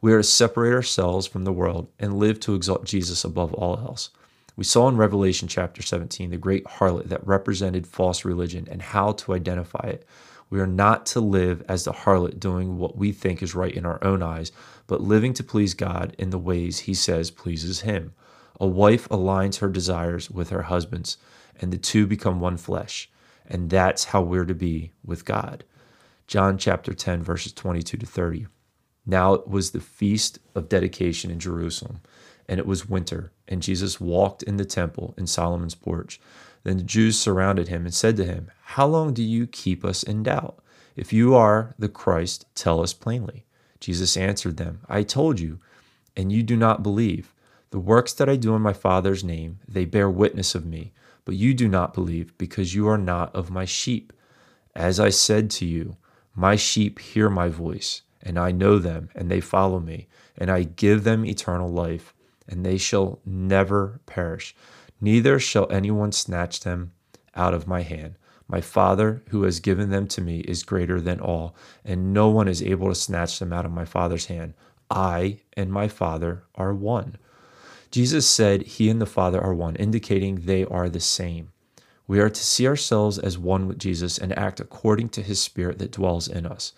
We 0.00 0.14
are 0.14 0.18
to 0.18 0.24
separate 0.24 0.72
ourselves 0.72 1.26
from 1.26 1.44
the 1.44 1.52
world 1.52 1.88
and 1.98 2.18
live 2.18 2.40
to 2.40 2.54
exalt 2.54 2.84
Jesus 2.84 3.24
above 3.24 3.52
all 3.52 3.76
else. 3.76 4.08
We 4.54 4.64
saw 4.64 4.88
in 4.88 4.98
Revelation 4.98 5.48
chapter 5.48 5.80
17 5.80 6.30
the 6.30 6.36
great 6.36 6.64
harlot 6.64 7.08
that 7.08 7.26
represented 7.26 7.86
false 7.86 8.24
religion 8.24 8.68
and 8.70 8.82
how 8.82 9.12
to 9.12 9.32
identify 9.32 9.86
it. 9.86 10.06
We 10.50 10.60
are 10.60 10.66
not 10.66 11.06
to 11.06 11.20
live 11.20 11.64
as 11.68 11.84
the 11.84 11.92
harlot 11.92 12.38
doing 12.38 12.76
what 12.76 12.96
we 12.96 13.12
think 13.12 13.42
is 13.42 13.54
right 13.54 13.74
in 13.74 13.86
our 13.86 14.02
own 14.04 14.22
eyes, 14.22 14.52
but 14.86 15.00
living 15.00 15.32
to 15.34 15.44
please 15.44 15.72
God 15.72 16.14
in 16.18 16.28
the 16.28 16.38
ways 16.38 16.80
he 16.80 16.92
says 16.92 17.30
pleases 17.30 17.80
him. 17.80 18.12
A 18.60 18.66
wife 18.66 19.08
aligns 19.08 19.60
her 19.60 19.70
desires 19.70 20.30
with 20.30 20.50
her 20.50 20.62
husband's, 20.62 21.16
and 21.58 21.72
the 21.72 21.78
two 21.78 22.06
become 22.06 22.38
one 22.38 22.58
flesh. 22.58 23.10
And 23.46 23.70
that's 23.70 24.04
how 24.04 24.20
we're 24.20 24.44
to 24.44 24.54
be 24.54 24.92
with 25.02 25.24
God. 25.24 25.64
John 26.26 26.58
chapter 26.58 26.92
10, 26.92 27.22
verses 27.22 27.54
22 27.54 27.96
to 27.96 28.06
30. 28.06 28.46
Now 29.06 29.32
it 29.32 29.48
was 29.48 29.70
the 29.70 29.80
feast 29.80 30.38
of 30.54 30.68
dedication 30.68 31.30
in 31.30 31.40
Jerusalem 31.40 32.02
and 32.48 32.58
it 32.58 32.66
was 32.66 32.88
winter, 32.88 33.32
and 33.52 33.60
Jesus 33.60 34.00
walked 34.00 34.42
in 34.42 34.56
the 34.56 34.64
temple 34.64 35.14
in 35.18 35.26
Solomon's 35.26 35.74
porch. 35.74 36.18
Then 36.64 36.78
the 36.78 36.82
Jews 36.82 37.18
surrounded 37.18 37.68
him 37.68 37.84
and 37.84 37.92
said 37.92 38.16
to 38.16 38.24
him, 38.24 38.50
How 38.62 38.86
long 38.86 39.12
do 39.12 39.22
you 39.22 39.46
keep 39.46 39.84
us 39.84 40.02
in 40.02 40.22
doubt? 40.22 40.58
If 40.96 41.12
you 41.12 41.34
are 41.34 41.74
the 41.78 41.90
Christ, 41.90 42.46
tell 42.54 42.80
us 42.80 42.94
plainly. 42.94 43.44
Jesus 43.78 44.16
answered 44.16 44.56
them, 44.56 44.80
I 44.88 45.02
told 45.02 45.38
you, 45.38 45.58
and 46.16 46.32
you 46.32 46.42
do 46.42 46.56
not 46.56 46.82
believe. 46.82 47.34
The 47.72 47.78
works 47.78 48.14
that 48.14 48.28
I 48.28 48.36
do 48.36 48.54
in 48.54 48.62
my 48.62 48.72
Father's 48.72 49.22
name, 49.22 49.58
they 49.68 49.84
bear 49.84 50.08
witness 50.08 50.54
of 50.54 50.64
me, 50.64 50.92
but 51.26 51.34
you 51.34 51.52
do 51.52 51.68
not 51.68 51.92
believe, 51.92 52.36
because 52.38 52.74
you 52.74 52.88
are 52.88 52.98
not 52.98 53.34
of 53.34 53.50
my 53.50 53.66
sheep. 53.66 54.14
As 54.74 54.98
I 54.98 55.10
said 55.10 55.50
to 55.50 55.66
you, 55.66 55.98
my 56.34 56.56
sheep 56.56 56.98
hear 56.98 57.28
my 57.28 57.50
voice, 57.50 58.00
and 58.22 58.38
I 58.38 58.50
know 58.50 58.78
them, 58.78 59.10
and 59.14 59.30
they 59.30 59.40
follow 59.40 59.78
me, 59.78 60.08
and 60.38 60.50
I 60.50 60.62
give 60.62 61.04
them 61.04 61.26
eternal 61.26 61.68
life 61.68 62.14
and 62.52 62.64
they 62.64 62.76
shall 62.76 63.18
never 63.24 64.00
perish, 64.04 64.54
neither 65.00 65.40
shall 65.40 65.72
anyone 65.72 66.12
snatch 66.12 66.60
them 66.60 66.92
out 67.34 67.54
of 67.54 67.66
my 67.66 67.80
hand. 67.80 68.16
My 68.46 68.60
Father, 68.60 69.22
who 69.30 69.44
has 69.44 69.58
given 69.58 69.88
them 69.88 70.06
to 70.08 70.20
me, 70.20 70.40
is 70.40 70.62
greater 70.62 71.00
than 71.00 71.18
all, 71.18 71.56
and 71.82 72.12
no 72.12 72.28
one 72.28 72.48
is 72.48 72.62
able 72.62 72.88
to 72.88 72.94
snatch 72.94 73.38
them 73.38 73.54
out 73.54 73.64
of 73.64 73.72
my 73.72 73.86
Father's 73.86 74.26
hand. 74.26 74.52
I 74.90 75.40
and 75.56 75.72
my 75.72 75.88
Father 75.88 76.44
are 76.54 76.74
one. 76.74 77.16
Jesus 77.90 78.26
said 78.26 78.62
he 78.62 78.90
and 78.90 79.00
the 79.00 79.06
Father 79.06 79.40
are 79.40 79.54
one, 79.54 79.74
indicating 79.76 80.34
they 80.34 80.66
are 80.66 80.90
the 80.90 81.00
same. 81.00 81.52
We 82.06 82.20
are 82.20 82.28
to 82.28 82.44
see 82.44 82.66
ourselves 82.66 83.18
as 83.18 83.38
one 83.38 83.66
with 83.66 83.78
Jesus 83.78 84.18
and 84.18 84.38
act 84.38 84.60
according 84.60 85.08
to 85.10 85.22
his 85.22 85.40
Spirit 85.40 85.78
that 85.78 85.92
dwells 85.92 86.28
in 86.28 86.44
us. 86.44 86.74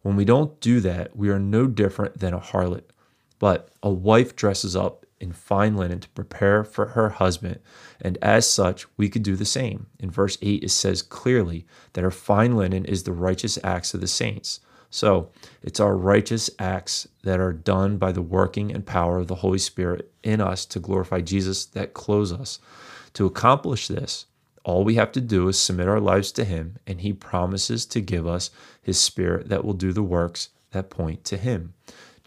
When 0.00 0.16
we 0.16 0.24
don't 0.24 0.58
do 0.60 0.80
that, 0.80 1.14
we 1.14 1.28
are 1.28 1.38
no 1.38 1.66
different 1.66 2.20
than 2.20 2.32
a 2.32 2.40
harlot. 2.40 2.84
But 3.38 3.68
a 3.82 3.90
wife 3.90 4.34
dresses 4.34 4.74
up 4.74 5.04
in 5.20 5.32
fine 5.32 5.76
linen 5.76 6.00
to 6.00 6.08
prepare 6.10 6.64
for 6.64 6.86
her 6.86 7.10
husband. 7.10 7.60
And 8.00 8.18
as 8.22 8.50
such, 8.50 8.86
we 8.96 9.08
could 9.08 9.22
do 9.22 9.36
the 9.36 9.44
same. 9.44 9.86
In 9.98 10.10
verse 10.10 10.38
8, 10.40 10.64
it 10.64 10.70
says 10.70 11.02
clearly 11.02 11.66
that 11.92 12.04
our 12.04 12.10
fine 12.10 12.56
linen 12.56 12.84
is 12.84 13.02
the 13.02 13.12
righteous 13.12 13.58
acts 13.62 13.94
of 13.94 14.00
the 14.00 14.08
saints. 14.08 14.60
So 14.90 15.30
it's 15.62 15.80
our 15.80 15.96
righteous 15.96 16.48
acts 16.58 17.08
that 17.22 17.40
are 17.40 17.52
done 17.52 17.98
by 17.98 18.12
the 18.12 18.22
working 18.22 18.72
and 18.72 18.86
power 18.86 19.18
of 19.18 19.26
the 19.26 19.36
Holy 19.36 19.58
Spirit 19.58 20.10
in 20.22 20.40
us 20.40 20.64
to 20.66 20.80
glorify 20.80 21.20
Jesus 21.20 21.66
that 21.66 21.94
clothes 21.94 22.32
us. 22.32 22.58
To 23.14 23.26
accomplish 23.26 23.88
this, 23.88 24.26
all 24.64 24.84
we 24.84 24.94
have 24.94 25.12
to 25.12 25.20
do 25.20 25.48
is 25.48 25.58
submit 25.58 25.88
our 25.88 26.00
lives 26.00 26.32
to 26.32 26.44
Him, 26.44 26.78
and 26.86 27.00
He 27.00 27.12
promises 27.12 27.86
to 27.86 28.00
give 28.00 28.26
us 28.26 28.50
His 28.82 28.98
Spirit 28.98 29.48
that 29.48 29.64
will 29.64 29.74
do 29.74 29.92
the 29.92 30.02
works 30.02 30.50
that 30.72 30.90
point 30.90 31.24
to 31.24 31.36
Him. 31.36 31.74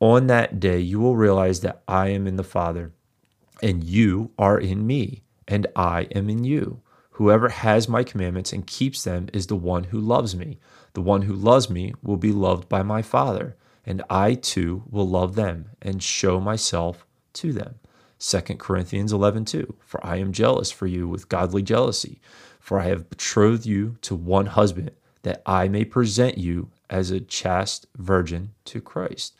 On 0.00 0.28
that 0.28 0.58
day, 0.58 0.80
you 0.80 0.98
will 0.98 1.14
realize 1.14 1.60
that 1.60 1.82
I 1.86 2.08
am 2.08 2.26
in 2.26 2.36
the 2.36 2.42
Father, 2.42 2.92
and 3.62 3.84
you 3.84 4.30
are 4.38 4.58
in 4.58 4.86
me, 4.86 5.24
and 5.46 5.66
I 5.76 6.04
am 6.14 6.30
in 6.30 6.42
you. 6.42 6.80
Whoever 7.12 7.50
has 7.50 7.86
my 7.86 8.02
commandments 8.02 8.50
and 8.50 8.66
keeps 8.66 9.04
them 9.04 9.28
is 9.34 9.48
the 9.48 9.56
one 9.56 9.84
who 9.84 10.00
loves 10.00 10.34
me. 10.34 10.58
The 10.94 11.02
one 11.02 11.22
who 11.22 11.34
loves 11.34 11.68
me 11.68 11.92
will 12.02 12.16
be 12.16 12.32
loved 12.32 12.66
by 12.66 12.82
my 12.82 13.02
Father, 13.02 13.56
and 13.84 14.02
I 14.08 14.34
too 14.34 14.84
will 14.88 15.06
love 15.06 15.34
them 15.34 15.68
and 15.82 16.02
show 16.02 16.40
myself 16.40 17.04
to 17.34 17.52
them. 17.52 17.74
2 18.18 18.40
Corinthians 18.58 19.12
11:2 19.12 19.74
For 19.80 20.04
I 20.04 20.16
am 20.16 20.32
jealous 20.32 20.70
for 20.70 20.86
you 20.86 21.08
with 21.08 21.28
godly 21.28 21.62
jealousy, 21.62 22.22
for 22.58 22.80
I 22.80 22.84
have 22.84 23.10
betrothed 23.10 23.66
you 23.66 23.98
to 24.00 24.14
one 24.14 24.46
husband, 24.46 24.92
that 25.24 25.42
I 25.44 25.68
may 25.68 25.84
present 25.84 26.38
you 26.38 26.70
as 26.88 27.10
a 27.10 27.20
chaste 27.20 27.86
virgin 27.98 28.52
to 28.64 28.80
Christ. 28.80 29.34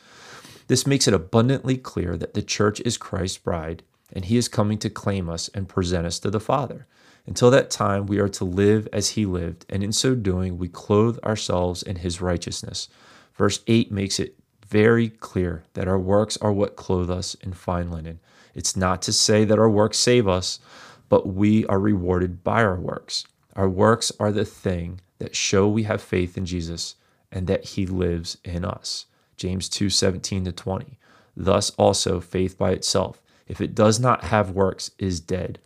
This 0.71 0.87
makes 0.87 1.09
it 1.09 1.15
abundantly 1.15 1.77
clear 1.77 2.17
that 2.17 2.35
the 2.35 2.43
church 2.43 2.79
is 2.83 2.97
Christ's 2.97 3.39
bride, 3.39 3.83
and 4.12 4.25
he 4.25 4.37
is 4.37 4.47
coming 4.47 4.79
to 4.79 4.89
claim 4.89 5.29
us 5.29 5.49
and 5.49 5.69
present 5.69 6.07
us 6.07 6.21
to 6.21 6.31
the 6.31 6.39
Father. 6.39 6.87
Until 7.27 7.50
that 7.50 7.73
time, 7.73 8.07
we 8.07 8.21
are 8.21 8.29
to 8.29 8.45
live 8.45 8.87
as 8.93 9.09
he 9.09 9.27
lived, 9.27 9.67
and 9.69 9.83
in 9.83 9.91
so 9.91 10.15
doing, 10.15 10.59
we 10.59 10.69
clothe 10.69 11.19
ourselves 11.25 11.83
in 11.83 11.97
his 11.97 12.21
righteousness. 12.21 12.89
Verse 13.35 13.65
8 13.67 13.91
makes 13.91 14.21
it 14.21 14.37
very 14.65 15.09
clear 15.09 15.65
that 15.75 15.89
our 15.89 15.99
works 15.99 16.37
are 16.37 16.53
what 16.53 16.77
clothe 16.77 17.11
us 17.11 17.35
in 17.35 17.53
fine 17.53 17.91
linen. 17.91 18.21
It's 18.55 18.77
not 18.77 19.03
to 19.03 19.12
say 19.12 19.45
that 19.45 19.59
our 19.59 19.69
works 19.69 19.99
save 19.99 20.29
us, 20.29 20.61
but 21.09 21.27
we 21.27 21.67
are 21.67 21.81
rewarded 21.81 22.45
by 22.45 22.62
our 22.62 22.79
works. 22.79 23.27
Our 23.57 23.69
works 23.69 24.12
are 24.21 24.31
the 24.31 24.45
thing 24.45 25.00
that 25.19 25.35
show 25.35 25.67
we 25.67 25.83
have 25.83 26.00
faith 26.00 26.39
in 26.39 26.47
Jesus 26.47 26.95
and 27.33 27.49
that 27.49 27.65
he 27.65 27.87
lives 27.87 28.39
in 28.45 28.65
us. 28.65 29.07
James 29.40 29.70
2 29.70 29.88
17 29.88 30.44
to 30.44 30.52
20. 30.52 30.99
Thus 31.35 31.70
also 31.70 32.20
faith 32.20 32.59
by 32.59 32.73
itself, 32.73 33.23
if 33.49 33.62
it 33.62 33.75
does 33.75 33.99
not 33.99 34.25
have 34.25 34.50
works, 34.50 34.90
is 34.99 35.18
dead. 35.18 35.59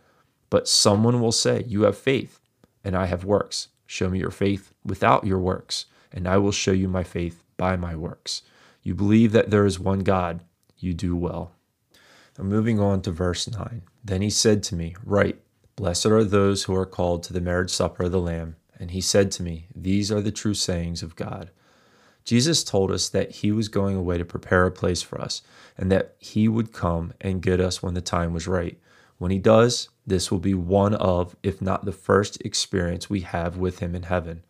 But 0.49 0.69
someone 0.69 1.19
will 1.19 1.33
say, 1.33 1.65
You 1.67 1.81
have 1.81 1.97
faith, 1.97 2.39
and 2.85 2.95
I 2.95 3.07
have 3.07 3.25
works. 3.25 3.67
Show 3.85 4.09
me 4.09 4.19
your 4.19 4.31
faith 4.31 4.73
without 4.85 5.25
your 5.25 5.39
works, 5.39 5.87
and 6.13 6.25
I 6.25 6.37
will 6.37 6.53
show 6.53 6.71
you 6.71 6.87
my 6.87 7.03
faith 7.03 7.43
by 7.57 7.75
my 7.75 7.97
works. 7.97 8.43
You 8.81 8.95
believe 8.95 9.33
that 9.33 9.49
there 9.49 9.65
is 9.65 9.77
one 9.77 9.99
God, 9.99 10.39
you 10.77 10.93
do 10.93 11.13
well. 11.13 11.51
Now, 12.37 12.45
moving 12.45 12.79
on 12.79 13.01
to 13.01 13.11
verse 13.11 13.45
9. 13.45 13.81
Then 14.05 14.21
he 14.21 14.29
said 14.29 14.63
to 14.63 14.75
me, 14.75 14.95
Write, 15.03 15.41
blessed 15.75 16.05
are 16.05 16.23
those 16.23 16.63
who 16.63 16.75
are 16.75 16.85
called 16.85 17.23
to 17.23 17.33
the 17.33 17.41
marriage 17.41 17.71
supper 17.71 18.03
of 18.03 18.13
the 18.13 18.21
Lamb. 18.21 18.55
And 18.79 18.91
he 18.91 19.01
said 19.01 19.31
to 19.33 19.43
me, 19.43 19.67
These 19.75 20.13
are 20.13 20.21
the 20.21 20.31
true 20.31 20.53
sayings 20.53 21.03
of 21.03 21.17
God. 21.17 21.51
Jesus 22.25 22.63
told 22.63 22.91
us 22.91 23.07
that 23.09 23.31
he 23.31 23.51
was 23.51 23.69
going 23.69 23.95
away 23.95 24.17
to 24.17 24.25
prepare 24.25 24.65
a 24.65 24.71
place 24.71 25.01
for 25.01 25.21
us, 25.21 25.41
and 25.77 25.91
that 25.91 26.15
he 26.19 26.47
would 26.47 26.73
come 26.73 27.13
and 27.21 27.41
get 27.41 27.61
us 27.61 27.81
when 27.81 27.93
the 27.93 28.01
time 28.01 28.33
was 28.33 28.47
right. 28.47 28.77
When 29.17 29.31
he 29.31 29.39
does, 29.39 29.89
this 30.05 30.31
will 30.31 30.39
be 30.39 30.53
one 30.53 30.95
of, 30.95 31.35
if 31.43 31.61
not 31.61 31.85
the 31.85 31.91
first 31.91 32.41
experience 32.41 33.09
we 33.09 33.21
have 33.21 33.57
with 33.57 33.79
him 33.79 33.95
in 33.95 34.03
heaven. 34.03 34.43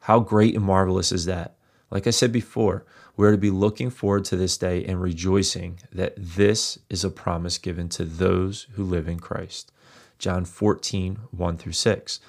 How 0.00 0.20
great 0.20 0.54
and 0.54 0.64
marvelous 0.64 1.12
is 1.12 1.26
that? 1.26 1.54
Like 1.90 2.06
I 2.06 2.10
said 2.10 2.32
before, 2.32 2.84
we're 3.16 3.32
to 3.32 3.38
be 3.38 3.50
looking 3.50 3.90
forward 3.90 4.24
to 4.26 4.36
this 4.36 4.56
day 4.56 4.84
and 4.84 5.00
rejoicing 5.00 5.80
that 5.92 6.14
this 6.16 6.78
is 6.88 7.04
a 7.04 7.10
promise 7.10 7.58
given 7.58 7.88
to 7.90 8.04
those 8.04 8.66
who 8.72 8.84
live 8.84 9.08
in 9.08 9.18
Christ. 9.18 9.72
John 10.18 10.44
14, 10.44 11.18
1 11.30 11.56
through 11.56 11.72
6. 11.72 12.20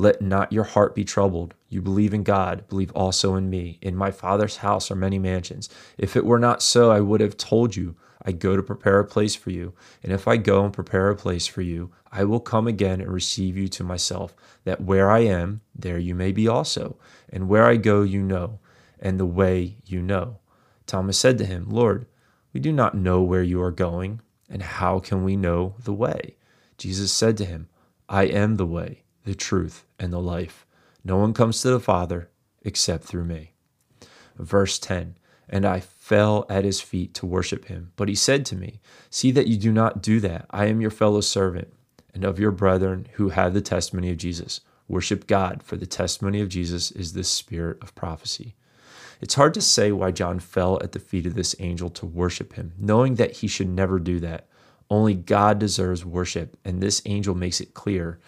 Let 0.00 0.22
not 0.22 0.52
your 0.52 0.62
heart 0.62 0.94
be 0.94 1.02
troubled. 1.02 1.54
You 1.68 1.82
believe 1.82 2.14
in 2.14 2.22
God, 2.22 2.68
believe 2.68 2.92
also 2.92 3.34
in 3.34 3.50
me. 3.50 3.80
In 3.82 3.96
my 3.96 4.12
Father's 4.12 4.58
house 4.58 4.92
are 4.92 4.94
many 4.94 5.18
mansions. 5.18 5.68
If 5.98 6.14
it 6.14 6.24
were 6.24 6.38
not 6.38 6.62
so, 6.62 6.92
I 6.92 7.00
would 7.00 7.20
have 7.20 7.36
told 7.36 7.74
you, 7.74 7.96
I 8.22 8.30
go 8.30 8.54
to 8.54 8.62
prepare 8.62 9.00
a 9.00 9.04
place 9.04 9.34
for 9.34 9.50
you. 9.50 9.74
And 10.04 10.12
if 10.12 10.28
I 10.28 10.36
go 10.36 10.64
and 10.64 10.72
prepare 10.72 11.10
a 11.10 11.16
place 11.16 11.48
for 11.48 11.62
you, 11.62 11.90
I 12.12 12.22
will 12.22 12.38
come 12.38 12.68
again 12.68 13.00
and 13.00 13.10
receive 13.12 13.56
you 13.56 13.66
to 13.66 13.82
myself, 13.82 14.36
that 14.62 14.80
where 14.80 15.10
I 15.10 15.24
am, 15.24 15.62
there 15.74 15.98
you 15.98 16.14
may 16.14 16.30
be 16.30 16.46
also. 16.46 16.96
And 17.28 17.48
where 17.48 17.66
I 17.66 17.74
go, 17.74 18.02
you 18.02 18.22
know, 18.22 18.60
and 19.00 19.18
the 19.18 19.26
way 19.26 19.78
you 19.84 20.00
know. 20.00 20.38
Thomas 20.86 21.18
said 21.18 21.38
to 21.38 21.44
him, 21.44 21.68
Lord, 21.68 22.06
we 22.52 22.60
do 22.60 22.70
not 22.70 22.94
know 22.94 23.20
where 23.20 23.42
you 23.42 23.60
are 23.60 23.72
going, 23.72 24.20
and 24.48 24.62
how 24.62 25.00
can 25.00 25.24
we 25.24 25.34
know 25.34 25.74
the 25.82 25.92
way? 25.92 26.36
Jesus 26.76 27.10
said 27.10 27.36
to 27.38 27.44
him, 27.44 27.68
I 28.08 28.26
am 28.26 28.58
the 28.58 28.64
way 28.64 29.02
the 29.28 29.34
truth, 29.34 29.84
and 29.98 30.10
the 30.10 30.18
life. 30.18 30.66
No 31.04 31.18
one 31.18 31.34
comes 31.34 31.60
to 31.60 31.70
the 31.70 31.78
Father 31.78 32.30
except 32.62 33.04
through 33.04 33.26
me. 33.26 33.52
Verse 34.38 34.78
10 34.78 35.16
And 35.48 35.66
I 35.66 35.80
fell 35.80 36.46
at 36.48 36.64
his 36.64 36.80
feet 36.80 37.12
to 37.14 37.26
worship 37.26 37.66
him. 37.66 37.92
But 37.96 38.08
he 38.08 38.14
said 38.14 38.46
to 38.46 38.56
me, 38.56 38.80
See 39.10 39.30
that 39.32 39.46
you 39.46 39.58
do 39.58 39.70
not 39.70 40.00
do 40.00 40.18
that. 40.20 40.46
I 40.50 40.64
am 40.64 40.80
your 40.80 40.90
fellow 40.90 41.20
servant 41.20 41.72
and 42.14 42.24
of 42.24 42.38
your 42.38 42.50
brethren 42.50 43.06
who 43.12 43.28
have 43.28 43.52
the 43.52 43.60
testimony 43.60 44.10
of 44.10 44.16
Jesus. 44.16 44.62
Worship 44.88 45.26
God, 45.26 45.62
for 45.62 45.76
the 45.76 45.86
testimony 45.86 46.40
of 46.40 46.48
Jesus 46.48 46.90
is 46.90 47.12
the 47.12 47.22
spirit 47.22 47.76
of 47.82 47.94
prophecy. 47.94 48.54
It's 49.20 49.34
hard 49.34 49.52
to 49.54 49.60
say 49.60 49.92
why 49.92 50.10
John 50.10 50.38
fell 50.38 50.78
at 50.82 50.92
the 50.92 51.00
feet 51.00 51.26
of 51.26 51.34
this 51.34 51.54
angel 51.58 51.90
to 51.90 52.06
worship 52.06 52.54
him, 52.54 52.72
knowing 52.78 53.16
that 53.16 53.38
he 53.38 53.46
should 53.46 53.68
never 53.68 53.98
do 53.98 54.20
that. 54.20 54.46
Only 54.88 55.12
God 55.12 55.58
deserves 55.58 56.02
worship, 56.02 56.56
and 56.64 56.80
this 56.80 57.02
angel 57.04 57.34
makes 57.34 57.60
it 57.60 57.74
clear 57.74 58.18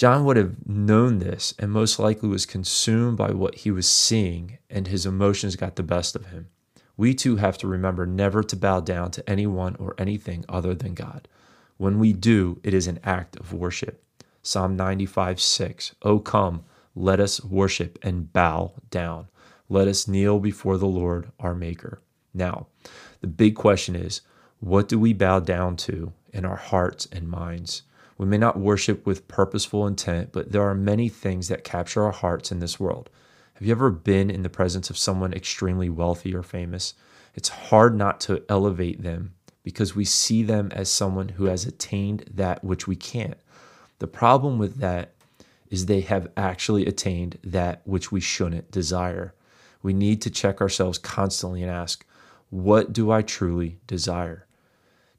John 0.00 0.24
would 0.24 0.38
have 0.38 0.66
known 0.66 1.18
this 1.18 1.52
and 1.58 1.70
most 1.70 1.98
likely 1.98 2.26
was 2.26 2.46
consumed 2.46 3.18
by 3.18 3.32
what 3.32 3.54
he 3.56 3.70
was 3.70 3.86
seeing, 3.86 4.56
and 4.70 4.88
his 4.88 5.04
emotions 5.04 5.56
got 5.56 5.76
the 5.76 5.82
best 5.82 6.16
of 6.16 6.24
him. 6.24 6.48
We 6.96 7.12
too 7.12 7.36
have 7.36 7.58
to 7.58 7.66
remember 7.66 8.06
never 8.06 8.42
to 8.42 8.56
bow 8.56 8.80
down 8.80 9.10
to 9.10 9.28
anyone 9.28 9.76
or 9.78 9.94
anything 9.98 10.46
other 10.48 10.74
than 10.74 10.94
God. 10.94 11.28
When 11.76 11.98
we 11.98 12.14
do, 12.14 12.60
it 12.62 12.72
is 12.72 12.86
an 12.86 12.98
act 13.04 13.36
of 13.36 13.52
worship. 13.52 14.02
Psalm 14.40 14.74
95 14.74 15.38
6. 15.38 15.94
Oh, 16.00 16.18
come, 16.18 16.64
let 16.94 17.20
us 17.20 17.44
worship 17.44 17.98
and 18.02 18.32
bow 18.32 18.72
down. 18.88 19.28
Let 19.68 19.86
us 19.86 20.08
kneel 20.08 20.38
before 20.38 20.78
the 20.78 20.86
Lord 20.86 21.30
our 21.38 21.54
Maker. 21.54 22.00
Now, 22.32 22.68
the 23.20 23.26
big 23.26 23.54
question 23.54 23.94
is 23.96 24.22
what 24.60 24.88
do 24.88 24.98
we 24.98 25.12
bow 25.12 25.40
down 25.40 25.76
to 25.76 26.14
in 26.32 26.46
our 26.46 26.56
hearts 26.56 27.06
and 27.12 27.28
minds? 27.28 27.82
We 28.20 28.26
may 28.26 28.36
not 28.36 28.60
worship 28.60 29.06
with 29.06 29.28
purposeful 29.28 29.86
intent, 29.86 30.30
but 30.30 30.52
there 30.52 30.68
are 30.68 30.74
many 30.74 31.08
things 31.08 31.48
that 31.48 31.64
capture 31.64 32.04
our 32.04 32.12
hearts 32.12 32.52
in 32.52 32.60
this 32.60 32.78
world. 32.78 33.08
Have 33.54 33.66
you 33.66 33.72
ever 33.72 33.88
been 33.88 34.28
in 34.28 34.42
the 34.42 34.50
presence 34.50 34.90
of 34.90 34.98
someone 34.98 35.32
extremely 35.32 35.88
wealthy 35.88 36.34
or 36.34 36.42
famous? 36.42 36.92
It's 37.34 37.48
hard 37.48 37.96
not 37.96 38.20
to 38.20 38.44
elevate 38.46 39.02
them 39.02 39.32
because 39.62 39.96
we 39.96 40.04
see 40.04 40.42
them 40.42 40.70
as 40.72 40.92
someone 40.92 41.30
who 41.30 41.46
has 41.46 41.64
attained 41.64 42.26
that 42.34 42.62
which 42.62 42.86
we 42.86 42.94
can't. 42.94 43.38
The 44.00 44.06
problem 44.06 44.58
with 44.58 44.76
that 44.80 45.14
is 45.70 45.86
they 45.86 46.02
have 46.02 46.28
actually 46.36 46.84
attained 46.84 47.38
that 47.42 47.80
which 47.86 48.12
we 48.12 48.20
shouldn't 48.20 48.70
desire. 48.70 49.32
We 49.82 49.94
need 49.94 50.20
to 50.20 50.30
check 50.30 50.60
ourselves 50.60 50.98
constantly 50.98 51.62
and 51.62 51.72
ask, 51.72 52.04
what 52.50 52.92
do 52.92 53.10
I 53.10 53.22
truly 53.22 53.78
desire? 53.86 54.46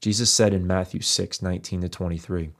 Jesus 0.00 0.30
said 0.30 0.54
in 0.54 0.68
Matthew 0.68 1.00
6 1.00 1.42
19 1.42 1.80
to 1.80 1.88
23, 1.88 2.50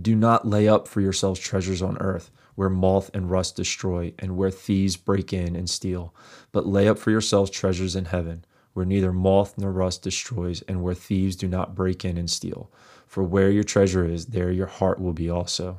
do 0.00 0.14
not 0.14 0.46
lay 0.46 0.68
up 0.68 0.86
for 0.88 1.00
yourselves 1.00 1.40
treasures 1.40 1.82
on 1.82 1.98
earth, 1.98 2.30
where 2.54 2.68
moth 2.68 3.10
and 3.14 3.30
rust 3.30 3.56
destroy, 3.56 4.12
and 4.18 4.36
where 4.36 4.50
thieves 4.50 4.96
break 4.96 5.32
in 5.32 5.56
and 5.56 5.68
steal. 5.68 6.14
But 6.52 6.66
lay 6.66 6.88
up 6.88 6.98
for 6.98 7.10
yourselves 7.10 7.50
treasures 7.50 7.96
in 7.96 8.06
heaven, 8.06 8.44
where 8.72 8.86
neither 8.86 9.12
moth 9.12 9.54
nor 9.56 9.72
rust 9.72 10.02
destroys, 10.02 10.62
and 10.62 10.82
where 10.82 10.94
thieves 10.94 11.36
do 11.36 11.48
not 11.48 11.74
break 11.74 12.04
in 12.04 12.18
and 12.18 12.30
steal. 12.30 12.70
For 13.06 13.22
where 13.22 13.50
your 13.50 13.64
treasure 13.64 14.04
is, 14.04 14.26
there 14.26 14.50
your 14.50 14.66
heart 14.66 15.00
will 15.00 15.12
be 15.12 15.30
also. 15.30 15.78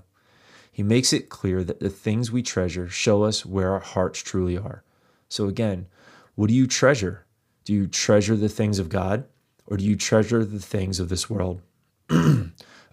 He 0.71 0.83
makes 0.83 1.13
it 1.13 1.29
clear 1.29 1.63
that 1.63 1.79
the 1.79 1.89
things 1.89 2.31
we 2.31 2.41
treasure 2.43 2.87
show 2.87 3.23
us 3.23 3.45
where 3.45 3.71
our 3.71 3.79
hearts 3.79 4.19
truly 4.19 4.57
are. 4.57 4.83
So, 5.29 5.47
again, 5.47 5.87
what 6.35 6.47
do 6.47 6.53
you 6.53 6.67
treasure? 6.67 7.25
Do 7.65 7.73
you 7.73 7.87
treasure 7.87 8.35
the 8.35 8.49
things 8.49 8.79
of 8.79 8.89
God, 8.89 9.25
or 9.65 9.77
do 9.77 9.83
you 9.83 9.95
treasure 9.95 10.45
the 10.45 10.59
things 10.59 10.99
of 10.99 11.09
this 11.09 11.29
world? 11.29 11.61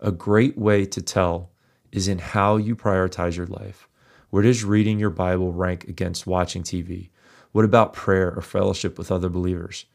A 0.05 0.13
great 0.13 0.59
way 0.59 0.85
to 0.85 1.01
tell 1.01 1.49
is 1.91 2.09
in 2.09 2.19
how 2.19 2.59
you 2.59 2.77
prioritize 2.77 3.39
your 3.39 3.47
life. 3.47 3.89
Where 4.29 4.43
does 4.43 4.63
reading 4.63 4.99
your 4.99 5.09
Bible 5.09 5.51
rank 5.51 5.85
against 5.85 6.27
watching 6.27 6.63
TV? 6.63 7.09
What 7.53 7.65
about 7.65 7.95
prayer 7.95 8.31
or 8.37 8.43
fellowship 8.43 8.99
with 8.99 9.11
other 9.11 9.31
believers? 9.31 9.87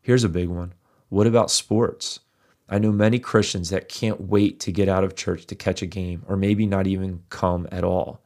Here's 0.00 0.24
a 0.24 0.30
big 0.30 0.48
one. 0.48 0.72
What 1.10 1.26
about 1.26 1.50
sports? 1.50 2.20
I 2.66 2.78
know 2.78 2.92
many 2.92 3.18
Christians 3.18 3.68
that 3.68 3.90
can't 3.90 4.22
wait 4.22 4.58
to 4.60 4.72
get 4.72 4.88
out 4.88 5.04
of 5.04 5.16
church 5.16 5.44
to 5.48 5.54
catch 5.54 5.82
a 5.82 5.86
game 5.86 6.22
or 6.26 6.36
maybe 6.38 6.64
not 6.64 6.86
even 6.86 7.22
come 7.28 7.68
at 7.70 7.84
all. 7.84 8.22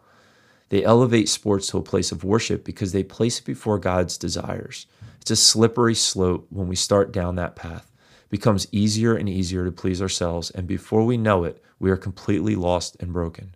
They 0.69 0.85
elevate 0.85 1.29
sports 1.29 1.67
to 1.69 1.79
a 1.79 1.83
place 1.83 2.13
of 2.13 2.23
worship 2.23 2.63
because 2.63 2.93
they 2.93 3.03
place 3.03 3.41
it 3.41 3.45
before 3.45 3.81
God's 3.81 4.17
desires. 4.17 4.87
It's 5.21 5.33
a 5.33 5.37
slippery 5.37 5.97
slope 5.97 6.47
when 6.51 6.69
we 6.69 6.77
start 6.77 7.11
down 7.11 7.35
that 7.35 7.57
path 7.57 7.92
becomes 8.33 8.67
easier 8.73 9.15
and 9.15 9.29
easier 9.29 9.62
to 9.62 9.71
please 9.71 10.01
ourselves, 10.01 10.51
and 10.53 10.67
before 10.67 11.05
we 11.05 11.19
know 11.19 11.45
it, 11.45 11.62
we 11.79 11.91
are 11.91 11.99
completely 11.99 12.57
lost 12.57 12.97
and 12.99 13.12
broken. 13.12 13.55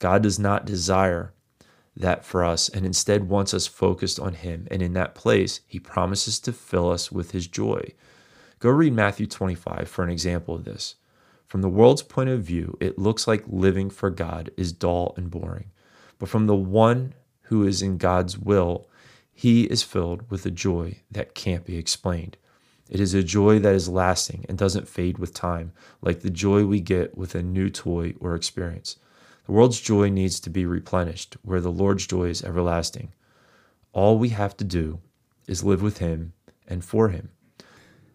God 0.00 0.22
does 0.22 0.38
not 0.38 0.66
desire 0.66 1.32
that 1.96 2.26
for 2.26 2.44
us 2.44 2.68
and 2.68 2.84
instead 2.84 3.30
wants 3.30 3.54
us 3.54 3.66
focused 3.66 4.20
on 4.20 4.34
Him. 4.34 4.68
And 4.70 4.82
in 4.82 4.92
that 4.92 5.14
place, 5.14 5.60
He 5.66 5.80
promises 5.80 6.38
to 6.40 6.52
fill 6.52 6.90
us 6.90 7.10
with 7.10 7.30
His 7.30 7.46
joy. 7.46 7.94
Go 8.58 8.68
read 8.68 8.92
Matthew 8.92 9.26
25 9.26 9.88
for 9.88 10.04
an 10.04 10.10
example 10.10 10.54
of 10.54 10.64
this. 10.64 10.96
From 11.46 11.62
the 11.62 11.70
world's 11.70 12.02
point 12.02 12.28
of 12.28 12.42
view, 12.42 12.76
it 12.80 12.98
looks 12.98 13.26
like 13.26 13.44
living 13.48 13.88
for 13.88 14.10
God 14.10 14.50
is 14.58 14.72
dull 14.74 15.14
and 15.16 15.30
boring. 15.30 15.70
But 16.18 16.28
from 16.28 16.46
the 16.46 16.54
one 16.54 17.14
who 17.44 17.66
is 17.66 17.80
in 17.80 17.96
God's 17.96 18.36
will, 18.36 18.90
he 19.32 19.64
is 19.64 19.82
filled 19.82 20.30
with 20.30 20.44
a 20.44 20.50
joy 20.50 21.00
that 21.10 21.34
can't 21.34 21.64
be 21.64 21.78
explained. 21.78 22.36
It 22.88 23.00
is 23.00 23.12
a 23.12 23.22
joy 23.22 23.58
that 23.58 23.74
is 23.74 23.88
lasting 23.88 24.46
and 24.48 24.56
doesn't 24.56 24.88
fade 24.88 25.18
with 25.18 25.34
time, 25.34 25.72
like 26.00 26.20
the 26.20 26.30
joy 26.30 26.64
we 26.64 26.80
get 26.80 27.16
with 27.16 27.34
a 27.34 27.42
new 27.42 27.68
toy 27.68 28.14
or 28.18 28.34
experience. 28.34 28.96
The 29.44 29.52
world's 29.52 29.80
joy 29.80 30.08
needs 30.08 30.40
to 30.40 30.50
be 30.50 30.64
replenished, 30.64 31.36
where 31.42 31.60
the 31.60 31.72
Lord's 31.72 32.06
joy 32.06 32.24
is 32.24 32.42
everlasting. 32.42 33.12
All 33.92 34.18
we 34.18 34.30
have 34.30 34.56
to 34.58 34.64
do 34.64 35.00
is 35.46 35.64
live 35.64 35.82
with 35.82 35.98
Him 35.98 36.32
and 36.66 36.84
for 36.84 37.08
Him. 37.10 37.30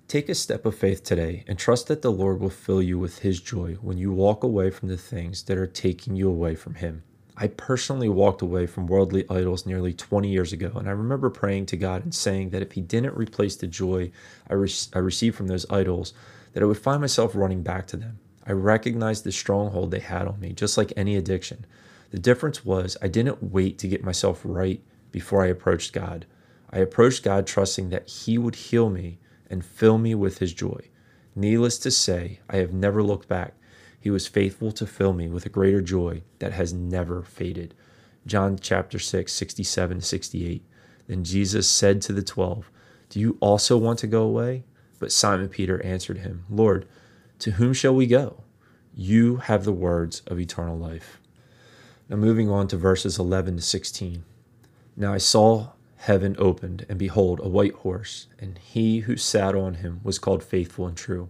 Take 0.08 0.30
a 0.30 0.36
step 0.36 0.66
of 0.66 0.76
faith 0.76 1.04
today 1.04 1.44
and 1.48 1.58
trust 1.58 1.88
that 1.88 2.02
the 2.02 2.12
Lord 2.12 2.40
will 2.40 2.50
fill 2.50 2.82
you 2.82 3.00
with 3.00 3.20
His 3.20 3.42
joy 3.42 3.76
when 3.82 3.98
you 3.98 4.12
walk 4.12 4.44
away 4.44 4.70
from 4.70 4.90
the 4.90 4.98
things 4.98 5.44
that 5.44 5.58
are 5.58 5.68
taking 5.68 6.16
you 6.16 6.30
away 6.30 6.56
from 6.56 6.76
Him. 6.76 7.04
I 7.36 7.48
personally 7.48 8.10
walked 8.10 8.44
away 8.44 8.68
from 8.68 8.86
worldly 8.86 9.26
idols 9.30 9.66
nearly 9.66 9.94
20 9.94 10.30
years 10.30 10.54
ago, 10.54 10.72
and 10.76 10.88
I 10.88 10.92
remember 10.92 11.30
praying 11.32 11.66
to 11.68 11.78
God 11.78 12.04
and 12.04 12.14
saying 12.14 12.52
that 12.52 12.62
if 12.62 12.74
He 12.74 12.82
didn't 12.82 13.18
replace 13.18 13.56
the 13.56 13.68
joy 13.68 14.12
I, 14.48 14.54
re- 14.54 14.72
I 14.94 15.00
received 15.00 15.36
from 15.36 15.48
those 15.48 15.66
idols, 15.70 16.14
that 16.54 16.62
I 16.62 16.66
would 16.68 16.78
find 16.78 17.02
myself 17.02 17.36
running 17.36 17.64
back 17.64 17.88
to 17.88 17.98
them. 17.98 18.20
I 18.46 18.52
recognized 18.52 19.24
the 19.24 19.32
stronghold 19.32 19.90
they 19.90 20.00
had 20.00 20.28
on 20.28 20.40
me, 20.40 20.54
just 20.54 20.78
like 20.78 20.94
any 20.96 21.16
addiction. 21.16 21.66
The 22.12 22.20
difference 22.20 22.64
was 22.64 22.98
I 23.02 23.08
didn't 23.08 23.52
wait 23.52 23.80
to 23.80 23.88
get 23.88 24.04
myself 24.04 24.42
right 24.44 24.82
before 25.12 25.44
I 25.44 25.48
approached 25.48 25.94
God. 25.94 26.28
I 26.70 26.80
approached 26.80 27.24
God 27.24 27.48
trusting 27.48 27.90
that 27.90 28.08
He 28.08 28.38
would 28.38 28.56
heal 28.56 28.90
me 28.90 29.18
and 29.50 29.66
fill 29.66 29.98
me 29.98 30.14
with 30.14 30.38
His 30.38 30.54
joy. 30.54 30.90
Needless 31.36 31.80
to 31.80 31.90
say, 31.90 32.42
I 32.48 32.58
have 32.58 32.74
never 32.74 33.02
looked 33.02 33.28
back. 33.28 33.56
He 34.04 34.10
was 34.10 34.28
faithful 34.28 34.74
to 34.74 34.86
fill 34.86 35.14
me 35.14 35.30
with 35.30 35.46
a 35.46 35.50
greater 35.50 35.80
joy 35.80 36.24
that 36.40 36.52
has 36.52 36.74
never 36.74 37.22
faded. 37.22 37.74
John 38.28 38.60
chapter 38.60 39.00
6, 39.00 39.32
67 39.32 40.02
68. 40.02 40.62
Then 41.08 41.24
Jesus 41.24 41.70
said 41.70 42.02
to 42.02 42.12
the 42.12 42.22
twelve, 42.22 42.70
Do 43.08 43.22
you 43.22 43.38
also 43.40 43.78
want 43.78 44.00
to 44.00 44.08
go 44.08 44.24
away? 44.24 44.66
But 45.00 45.14
Simon 45.14 45.48
Peter 45.48 45.82
answered 45.86 46.18
him, 46.18 46.44
Lord, 46.50 46.86
to 47.40 47.52
whom 47.52 47.72
shall 47.72 47.96
we 47.96 48.06
go? 48.06 48.44
You 48.94 49.38
have 49.38 49.64
the 49.64 49.72
words 49.72 50.22
of 50.28 50.38
eternal 50.38 50.78
life. 50.78 51.22
Now, 52.10 52.18
moving 52.18 52.50
on 52.50 52.68
to 52.68 52.76
verses 52.76 53.18
11 53.18 53.56
to 53.56 53.62
16. 53.62 54.26
Now 54.98 55.14
I 55.14 55.18
saw 55.18 55.70
heaven 55.96 56.36
opened, 56.38 56.86
and 56.90 57.00
behold, 57.00 57.40
a 57.42 57.48
white 57.48 57.76
horse, 57.76 58.28
and 58.38 58.58
he 58.58 59.00
who 59.00 59.16
sat 59.16 59.56
on 59.56 59.76
him 59.76 60.02
was 60.04 60.20
called 60.20 60.44
faithful 60.44 60.88
and 60.88 60.98
true 60.98 61.30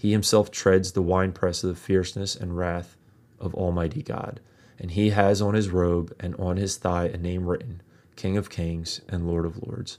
He 0.00 0.12
himself 0.12 0.50
treads 0.50 0.92
the 0.92 1.02
winepress 1.02 1.62
of 1.62 1.68
the 1.68 1.76
fierceness 1.78 2.34
and 2.34 2.56
wrath 2.56 2.96
of 3.38 3.54
Almighty 3.54 4.02
God. 4.02 4.40
And 4.78 4.92
he 4.92 5.10
has 5.10 5.42
on 5.42 5.52
his 5.52 5.68
robe 5.68 6.16
and 6.18 6.34
on 6.36 6.56
his 6.56 6.78
thigh 6.78 7.08
a 7.08 7.18
name 7.18 7.46
written 7.46 7.82
King 8.16 8.38
of 8.38 8.48
Kings 8.48 9.02
and 9.10 9.28
Lord 9.28 9.44
of 9.44 9.62
Lords. 9.62 9.98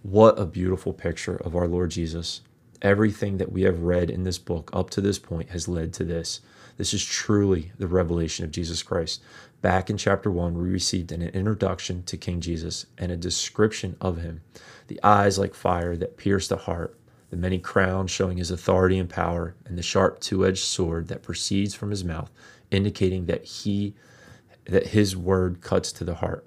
What 0.00 0.38
a 0.38 0.46
beautiful 0.46 0.94
picture 0.94 1.36
of 1.36 1.54
our 1.54 1.68
Lord 1.68 1.90
Jesus. 1.90 2.40
Everything 2.80 3.36
that 3.36 3.52
we 3.52 3.64
have 3.64 3.80
read 3.80 4.08
in 4.08 4.22
this 4.22 4.38
book 4.38 4.70
up 4.72 4.88
to 4.90 5.02
this 5.02 5.18
point 5.18 5.50
has 5.50 5.68
led 5.68 5.92
to 5.92 6.04
this. 6.04 6.40
This 6.78 6.94
is 6.94 7.04
truly 7.04 7.72
the 7.76 7.86
revelation 7.86 8.46
of 8.46 8.50
Jesus 8.50 8.82
Christ. 8.82 9.20
Back 9.60 9.90
in 9.90 9.98
chapter 9.98 10.30
1, 10.30 10.56
we 10.56 10.70
received 10.70 11.12
an 11.12 11.20
introduction 11.20 12.02
to 12.04 12.16
King 12.16 12.40
Jesus 12.40 12.86
and 12.96 13.12
a 13.12 13.16
description 13.18 13.94
of 14.00 14.22
him. 14.22 14.40
The 14.86 15.00
eyes 15.02 15.38
like 15.38 15.54
fire 15.54 15.98
that 15.98 16.16
pierce 16.16 16.48
the 16.48 16.56
heart, 16.56 16.97
the 17.30 17.36
many 17.36 17.58
crowns 17.58 18.10
showing 18.10 18.38
his 18.38 18.50
authority 18.50 18.98
and 18.98 19.08
power, 19.08 19.54
and 19.66 19.76
the 19.76 19.82
sharp 19.82 20.20
two-edged 20.20 20.64
sword 20.64 21.08
that 21.08 21.22
proceeds 21.22 21.74
from 21.74 21.90
his 21.90 22.04
mouth, 22.04 22.30
indicating 22.70 23.26
that 23.26 23.44
he 23.44 23.94
that 24.64 24.88
his 24.88 25.16
word 25.16 25.60
cuts 25.60 25.90
to 25.92 26.04
the 26.04 26.16
heart. 26.16 26.46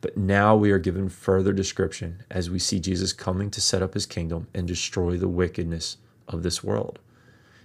But 0.00 0.16
now 0.16 0.54
we 0.54 0.70
are 0.70 0.78
given 0.78 1.08
further 1.08 1.52
description 1.52 2.22
as 2.30 2.48
we 2.48 2.60
see 2.60 2.78
Jesus 2.78 3.12
coming 3.12 3.50
to 3.50 3.60
set 3.60 3.82
up 3.82 3.94
his 3.94 4.06
kingdom 4.06 4.46
and 4.54 4.68
destroy 4.68 5.16
the 5.16 5.28
wickedness 5.28 5.96
of 6.28 6.42
this 6.44 6.62
world. 6.62 7.00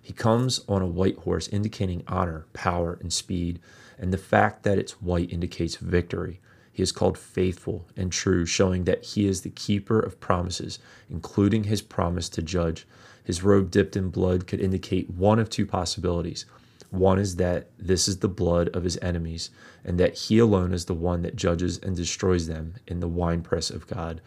He 0.01 0.13
comes 0.13 0.61
on 0.67 0.81
a 0.81 0.87
white 0.87 1.17
horse, 1.19 1.47
indicating 1.49 2.03
honor, 2.07 2.47
power, 2.53 2.97
and 3.01 3.13
speed, 3.13 3.59
and 3.99 4.11
the 4.11 4.17
fact 4.17 4.63
that 4.63 4.79
it's 4.79 5.01
white 5.01 5.31
indicates 5.31 5.75
victory. 5.75 6.39
Is 6.81 6.91
called 6.91 7.17
faithful 7.17 7.87
and 7.95 8.11
true, 8.11 8.45
showing 8.45 8.85
that 8.85 9.03
he 9.03 9.27
is 9.27 9.41
the 9.41 9.49
keeper 9.51 9.99
of 9.99 10.19
promises, 10.19 10.79
including 11.09 11.65
his 11.65 11.81
promise 11.81 12.27
to 12.29 12.41
judge. 12.41 12.87
His 13.23 13.43
robe 13.43 13.69
dipped 13.69 13.95
in 13.95 14.09
blood 14.09 14.47
could 14.47 14.59
indicate 14.59 15.09
one 15.09 15.37
of 15.37 15.49
two 15.49 15.65
possibilities. 15.65 16.45
One 16.89 17.19
is 17.19 17.37
that 17.37 17.69
this 17.77 18.07
is 18.07 18.17
the 18.17 18.27
blood 18.27 18.69
of 18.69 18.83
his 18.83 18.97
enemies, 19.01 19.49
and 19.85 19.99
that 19.99 20.17
he 20.17 20.39
alone 20.39 20.73
is 20.73 20.85
the 20.85 20.93
one 20.93 21.21
that 21.21 21.35
judges 21.35 21.77
and 21.77 21.95
destroys 21.95 22.47
them 22.47 22.73
in 22.87 22.99
the 22.99 23.07
winepress 23.07 23.69
of 23.69 23.87
God. 23.87 24.19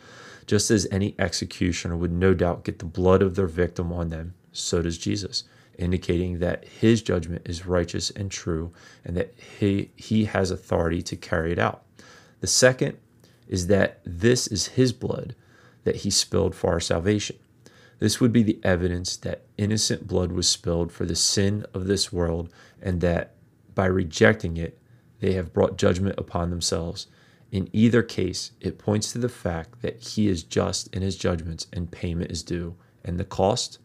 Just 0.46 0.70
as 0.70 0.86
any 0.90 1.14
executioner 1.18 1.96
would 1.96 2.12
no 2.12 2.34
doubt 2.34 2.64
get 2.64 2.78
the 2.78 2.84
blood 2.84 3.20
of 3.20 3.34
their 3.34 3.48
victim 3.48 3.92
on 3.92 4.10
them, 4.10 4.34
so 4.52 4.80
does 4.80 4.96
Jesus, 4.96 5.44
indicating 5.78 6.38
that 6.38 6.64
his 6.66 7.02
judgment 7.02 7.42
is 7.46 7.66
righteous 7.66 8.10
and 8.10 8.30
true, 8.30 8.72
and 9.04 9.16
that 9.16 9.34
he, 9.58 9.90
he 9.96 10.26
has 10.26 10.50
authority 10.50 11.02
to 11.02 11.16
carry 11.16 11.52
it 11.52 11.58
out. 11.58 11.82
The 12.44 12.48
second 12.48 12.98
is 13.48 13.68
that 13.68 14.02
this 14.04 14.46
is 14.46 14.76
his 14.76 14.92
blood 14.92 15.34
that 15.84 15.96
he 15.96 16.10
spilled 16.10 16.54
for 16.54 16.72
our 16.72 16.78
salvation. 16.78 17.38
This 18.00 18.20
would 18.20 18.34
be 18.34 18.42
the 18.42 18.60
evidence 18.62 19.16
that 19.16 19.46
innocent 19.56 20.06
blood 20.06 20.30
was 20.30 20.46
spilled 20.46 20.92
for 20.92 21.06
the 21.06 21.16
sin 21.16 21.64
of 21.72 21.86
this 21.86 22.12
world, 22.12 22.52
and 22.82 23.00
that 23.00 23.36
by 23.74 23.86
rejecting 23.86 24.58
it, 24.58 24.78
they 25.20 25.32
have 25.32 25.54
brought 25.54 25.78
judgment 25.78 26.18
upon 26.18 26.50
themselves. 26.50 27.06
In 27.50 27.70
either 27.72 28.02
case, 28.02 28.50
it 28.60 28.76
points 28.76 29.10
to 29.12 29.18
the 29.18 29.30
fact 29.30 29.80
that 29.80 30.08
he 30.08 30.28
is 30.28 30.42
just 30.42 30.94
in 30.94 31.00
his 31.00 31.16
judgments 31.16 31.66
and 31.72 31.90
payment 31.90 32.30
is 32.30 32.42
due, 32.42 32.76
and 33.02 33.18
the 33.18 33.24
cost 33.24 33.78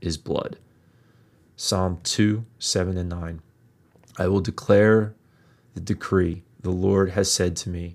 is 0.00 0.16
blood. 0.16 0.60
Psalm 1.56 1.98
2 2.04 2.46
7 2.60 2.98
and 2.98 3.08
9. 3.08 3.42
I 4.16 4.28
will 4.28 4.40
declare 4.40 5.16
the 5.74 5.80
decree 5.80 6.44
the 6.66 6.72
Lord 6.72 7.10
has 7.10 7.30
said 7.30 7.54
to 7.58 7.68
me, 7.70 7.94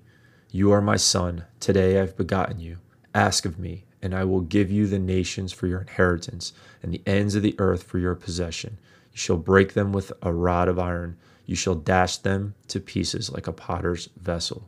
You 0.50 0.72
are 0.72 0.80
my 0.80 0.96
son. 0.96 1.44
Today 1.60 2.00
I've 2.00 2.16
begotten 2.16 2.58
you. 2.58 2.78
Ask 3.14 3.44
of 3.44 3.58
me, 3.58 3.84
and 4.00 4.14
I 4.14 4.24
will 4.24 4.40
give 4.40 4.70
you 4.70 4.86
the 4.86 4.98
nations 4.98 5.52
for 5.52 5.66
your 5.66 5.82
inheritance, 5.82 6.54
and 6.82 6.90
the 6.90 7.02
ends 7.04 7.34
of 7.34 7.42
the 7.42 7.54
earth 7.58 7.82
for 7.82 7.98
your 7.98 8.14
possession. 8.14 8.78
You 9.12 9.18
shall 9.18 9.36
break 9.36 9.74
them 9.74 9.92
with 9.92 10.10
a 10.22 10.32
rod 10.32 10.68
of 10.68 10.78
iron. 10.78 11.18
You 11.44 11.54
shall 11.54 11.74
dash 11.74 12.16
them 12.16 12.54
to 12.68 12.80
pieces 12.80 13.30
like 13.30 13.46
a 13.46 13.52
potter's 13.52 14.08
vessel. 14.16 14.66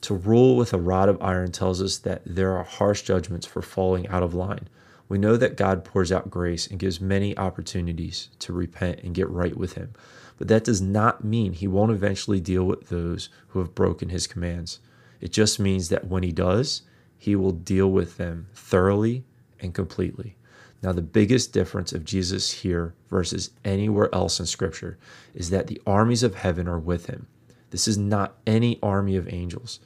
To 0.00 0.14
rule 0.14 0.56
with 0.56 0.72
a 0.72 0.78
rod 0.78 1.10
of 1.10 1.20
iron 1.20 1.52
tells 1.52 1.82
us 1.82 1.98
that 1.98 2.22
there 2.24 2.56
are 2.56 2.64
harsh 2.64 3.02
judgments 3.02 3.44
for 3.46 3.60
falling 3.60 4.08
out 4.08 4.22
of 4.22 4.32
line. 4.32 4.66
We 5.10 5.18
know 5.18 5.36
that 5.36 5.58
God 5.58 5.84
pours 5.84 6.10
out 6.10 6.30
grace 6.30 6.66
and 6.66 6.78
gives 6.78 7.02
many 7.02 7.36
opportunities 7.36 8.30
to 8.38 8.54
repent 8.54 9.00
and 9.02 9.14
get 9.14 9.28
right 9.28 9.58
with 9.58 9.74
Him. 9.74 9.92
But 10.40 10.48
that 10.48 10.64
does 10.64 10.80
not 10.80 11.22
mean 11.22 11.52
he 11.52 11.68
won't 11.68 11.92
eventually 11.92 12.40
deal 12.40 12.64
with 12.64 12.88
those 12.88 13.28
who 13.48 13.58
have 13.58 13.74
broken 13.74 14.08
his 14.08 14.26
commands. 14.26 14.78
It 15.20 15.32
just 15.32 15.60
means 15.60 15.90
that 15.90 16.06
when 16.06 16.22
he 16.22 16.32
does, 16.32 16.80
he 17.18 17.36
will 17.36 17.52
deal 17.52 17.92
with 17.92 18.16
them 18.16 18.48
thoroughly 18.54 19.26
and 19.60 19.74
completely. 19.74 20.38
Now, 20.82 20.92
the 20.92 21.02
biggest 21.02 21.52
difference 21.52 21.92
of 21.92 22.06
Jesus 22.06 22.50
here 22.50 22.94
versus 23.10 23.50
anywhere 23.66 24.08
else 24.14 24.40
in 24.40 24.46
Scripture 24.46 24.96
is 25.34 25.50
that 25.50 25.66
the 25.66 25.82
armies 25.86 26.22
of 26.22 26.36
heaven 26.36 26.66
are 26.66 26.78
with 26.78 27.04
him. 27.04 27.26
This 27.68 27.86
is 27.86 27.98
not 27.98 28.38
any 28.46 28.78
army 28.82 29.16
of 29.16 29.30
angels. 29.30 29.78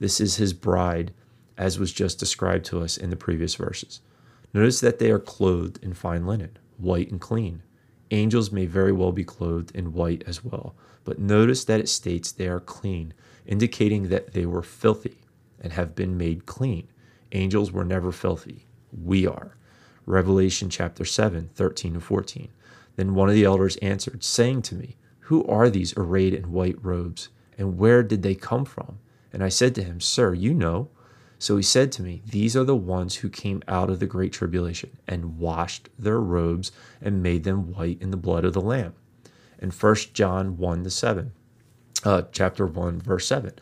This 0.00 0.20
is 0.20 0.36
his 0.36 0.52
bride, 0.52 1.14
as 1.56 1.78
was 1.78 1.94
just 1.94 2.18
described 2.18 2.66
to 2.66 2.82
us 2.82 2.98
in 2.98 3.08
the 3.08 3.16
previous 3.16 3.54
verses. 3.54 4.02
Notice 4.52 4.80
that 4.80 4.98
they 4.98 5.10
are 5.10 5.18
clothed 5.18 5.82
in 5.82 5.94
fine 5.94 6.26
linen, 6.26 6.58
white 6.76 7.10
and 7.10 7.22
clean. 7.22 7.62
Angels 8.10 8.52
may 8.52 8.66
very 8.66 8.92
well 8.92 9.12
be 9.12 9.24
clothed 9.24 9.74
in 9.74 9.92
white 9.92 10.24
as 10.26 10.44
well, 10.44 10.74
but 11.04 11.18
notice 11.18 11.64
that 11.64 11.80
it 11.80 11.88
states 11.88 12.32
they 12.32 12.48
are 12.48 12.60
clean, 12.60 13.14
indicating 13.46 14.08
that 14.08 14.32
they 14.32 14.46
were 14.46 14.62
filthy 14.62 15.18
and 15.60 15.72
have 15.72 15.94
been 15.94 16.16
made 16.16 16.46
clean. 16.46 16.88
Angels 17.32 17.72
were 17.72 17.84
never 17.84 18.12
filthy. 18.12 18.66
We 18.92 19.26
are. 19.26 19.56
Revelation 20.06 20.68
chapter 20.68 21.04
7, 21.04 21.50
13 21.54 21.94
to 21.94 22.00
14. 22.00 22.48
Then 22.96 23.14
one 23.14 23.28
of 23.28 23.34
the 23.34 23.44
elders 23.44 23.76
answered, 23.76 24.22
saying 24.22 24.62
to 24.62 24.74
me, 24.74 24.96
Who 25.20 25.44
are 25.46 25.70
these 25.70 25.96
arrayed 25.96 26.34
in 26.34 26.52
white 26.52 26.82
robes, 26.84 27.30
and 27.58 27.78
where 27.78 28.02
did 28.02 28.22
they 28.22 28.34
come 28.34 28.64
from? 28.64 28.98
And 29.32 29.42
I 29.42 29.48
said 29.48 29.74
to 29.76 29.82
him, 29.82 30.00
Sir, 30.00 30.34
you 30.34 30.54
know. 30.54 30.90
So 31.38 31.56
he 31.56 31.62
said 31.62 31.92
to 31.92 32.02
me, 32.02 32.22
These 32.26 32.56
are 32.56 32.64
the 32.64 32.76
ones 32.76 33.16
who 33.16 33.28
came 33.28 33.62
out 33.68 33.90
of 33.90 34.00
the 34.00 34.06
great 34.06 34.32
tribulation 34.32 34.96
and 35.06 35.38
washed 35.38 35.88
their 35.98 36.20
robes 36.20 36.72
and 37.00 37.22
made 37.22 37.44
them 37.44 37.72
white 37.72 38.00
in 38.00 38.10
the 38.10 38.16
blood 38.16 38.44
of 38.44 38.52
the 38.52 38.60
Lamb. 38.60 38.94
In 39.58 39.70
1 39.70 39.94
John 40.12 40.56
1 40.56 40.84
to 40.84 40.90
7, 40.90 41.32
uh, 42.04 42.22
chapter 42.32 42.66
1, 42.66 43.00
verse 43.00 43.26
7. 43.26 43.52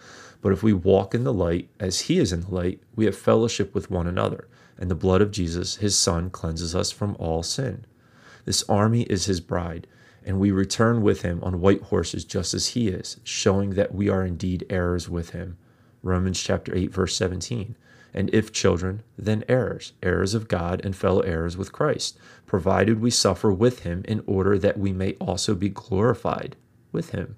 But 0.40 0.52
if 0.52 0.62
we 0.62 0.72
walk 0.72 1.14
in 1.14 1.24
the 1.24 1.32
light 1.32 1.70
as 1.78 2.02
he 2.02 2.18
is 2.18 2.32
in 2.32 2.40
the 2.40 2.54
light, 2.54 2.80
we 2.96 3.04
have 3.04 3.16
fellowship 3.16 3.74
with 3.74 3.90
one 3.90 4.06
another, 4.06 4.48
and 4.76 4.90
the 4.90 4.96
blood 4.96 5.22
of 5.22 5.30
Jesus, 5.30 5.76
his 5.76 5.96
Son, 5.96 6.30
cleanses 6.30 6.74
us 6.74 6.90
from 6.90 7.16
all 7.18 7.42
sin. 7.42 7.84
This 8.44 8.64
army 8.68 9.02
is 9.02 9.26
his 9.26 9.40
bride, 9.40 9.86
and 10.24 10.40
we 10.40 10.50
return 10.50 11.02
with 11.02 11.22
him 11.22 11.40
on 11.42 11.60
white 11.60 11.82
horses 11.82 12.24
just 12.24 12.54
as 12.54 12.68
he 12.68 12.88
is, 12.88 13.18
showing 13.22 13.70
that 13.70 13.94
we 13.94 14.08
are 14.08 14.24
indeed 14.24 14.66
heirs 14.68 15.08
with 15.08 15.30
him. 15.30 15.56
Romans 16.02 16.40
chapter 16.40 16.74
8 16.74 16.92
verse 16.92 17.16
17. 17.16 17.76
And 18.14 18.28
if 18.34 18.52
children, 18.52 19.02
then 19.16 19.44
heirs, 19.48 19.94
heirs 20.02 20.34
of 20.34 20.48
God 20.48 20.84
and 20.84 20.94
fellow 20.94 21.20
heirs 21.20 21.56
with 21.56 21.72
Christ, 21.72 22.18
provided 22.46 23.00
we 23.00 23.10
suffer 23.10 23.50
with 23.50 23.80
him 23.80 24.02
in 24.06 24.22
order 24.26 24.58
that 24.58 24.78
we 24.78 24.92
may 24.92 25.12
also 25.14 25.54
be 25.54 25.70
glorified 25.70 26.56
with 26.90 27.10
him. 27.10 27.36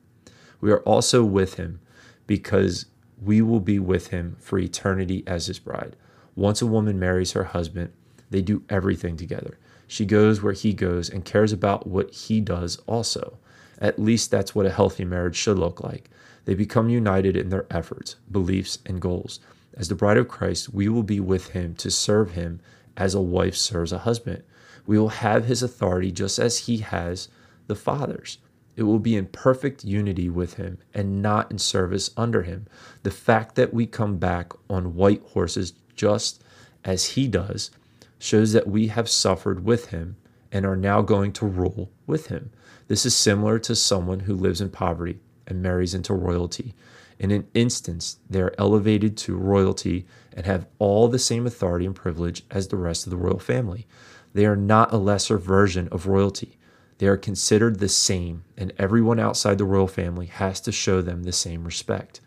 We 0.60 0.72
are 0.72 0.80
also 0.80 1.24
with 1.24 1.54
him 1.54 1.80
because 2.26 2.86
we 3.22 3.40
will 3.40 3.60
be 3.60 3.78
with 3.78 4.08
him 4.08 4.36
for 4.40 4.58
eternity 4.58 5.22
as 5.26 5.46
his 5.46 5.58
bride. 5.58 5.94
Once 6.34 6.60
a 6.60 6.66
woman 6.66 6.98
marries 6.98 7.32
her 7.32 7.44
husband, 7.44 7.92
they 8.30 8.42
do 8.42 8.64
everything 8.68 9.16
together. 9.16 9.58
She 9.86 10.04
goes 10.04 10.42
where 10.42 10.52
he 10.52 10.72
goes 10.72 11.08
and 11.08 11.24
cares 11.24 11.52
about 11.52 11.86
what 11.86 12.10
he 12.10 12.40
does 12.40 12.78
also. 12.86 13.38
At 13.78 13.98
least 13.98 14.30
that's 14.30 14.54
what 14.54 14.66
a 14.66 14.70
healthy 14.70 15.04
marriage 15.04 15.36
should 15.36 15.58
look 15.58 15.82
like. 15.82 16.10
They 16.44 16.54
become 16.54 16.88
united 16.88 17.36
in 17.36 17.48
their 17.48 17.66
efforts, 17.70 18.16
beliefs, 18.30 18.78
and 18.84 19.00
goals. 19.00 19.40
As 19.74 19.88
the 19.88 19.94
bride 19.94 20.18
of 20.18 20.28
Christ, 20.28 20.72
we 20.72 20.88
will 20.88 21.02
be 21.02 21.20
with 21.20 21.50
him 21.50 21.74
to 21.76 21.90
serve 21.90 22.32
him 22.32 22.60
as 22.96 23.14
a 23.14 23.20
wife 23.20 23.56
serves 23.56 23.92
a 23.92 23.98
husband. 23.98 24.42
We 24.86 24.98
will 24.98 25.08
have 25.08 25.46
his 25.46 25.62
authority 25.62 26.12
just 26.12 26.38
as 26.38 26.60
he 26.60 26.78
has 26.78 27.28
the 27.66 27.74
Father's. 27.74 28.38
It 28.76 28.82
will 28.82 28.98
be 28.98 29.16
in 29.16 29.26
perfect 29.26 29.84
unity 29.84 30.28
with 30.28 30.54
him 30.54 30.78
and 30.92 31.22
not 31.22 31.50
in 31.50 31.58
service 31.58 32.10
under 32.16 32.42
him. 32.42 32.66
The 33.02 33.10
fact 33.10 33.54
that 33.54 33.72
we 33.72 33.86
come 33.86 34.18
back 34.18 34.52
on 34.68 34.94
white 34.94 35.22
horses 35.22 35.74
just 35.96 36.42
as 36.84 37.10
he 37.10 37.28
does 37.28 37.70
shows 38.18 38.52
that 38.52 38.68
we 38.68 38.88
have 38.88 39.08
suffered 39.08 39.64
with 39.64 39.86
him 39.86 40.16
and 40.52 40.66
are 40.66 40.76
now 40.76 41.02
going 41.02 41.32
to 41.32 41.46
rule 41.46 41.90
with 42.06 42.26
him. 42.26 42.50
This 42.88 43.06
is 43.06 43.14
similar 43.14 43.58
to 43.60 43.74
someone 43.74 44.20
who 44.20 44.34
lives 44.34 44.60
in 44.60 44.70
poverty 44.70 45.18
and 45.46 45.62
marries 45.62 45.94
into 45.94 46.14
royalty. 46.14 46.74
In 47.18 47.30
an 47.30 47.46
instance, 47.54 48.18
they 48.28 48.40
are 48.40 48.54
elevated 48.58 49.16
to 49.18 49.36
royalty 49.36 50.06
and 50.32 50.46
have 50.46 50.66
all 50.78 51.08
the 51.08 51.18
same 51.18 51.46
authority 51.46 51.86
and 51.86 51.94
privilege 51.94 52.42
as 52.50 52.68
the 52.68 52.76
rest 52.76 53.06
of 53.06 53.10
the 53.10 53.16
royal 53.16 53.38
family. 53.38 53.86
They 54.32 54.46
are 54.46 54.56
not 54.56 54.92
a 54.92 54.96
lesser 54.96 55.38
version 55.38 55.88
of 55.92 56.06
royalty. 56.06 56.58
They 56.98 57.06
are 57.06 57.16
considered 57.16 57.78
the 57.78 57.88
same, 57.88 58.44
and 58.56 58.72
everyone 58.78 59.20
outside 59.20 59.58
the 59.58 59.64
royal 59.64 59.86
family 59.86 60.26
has 60.26 60.60
to 60.62 60.72
show 60.72 61.02
them 61.02 61.22
the 61.22 61.32
same 61.32 61.64
respect. 61.64 62.20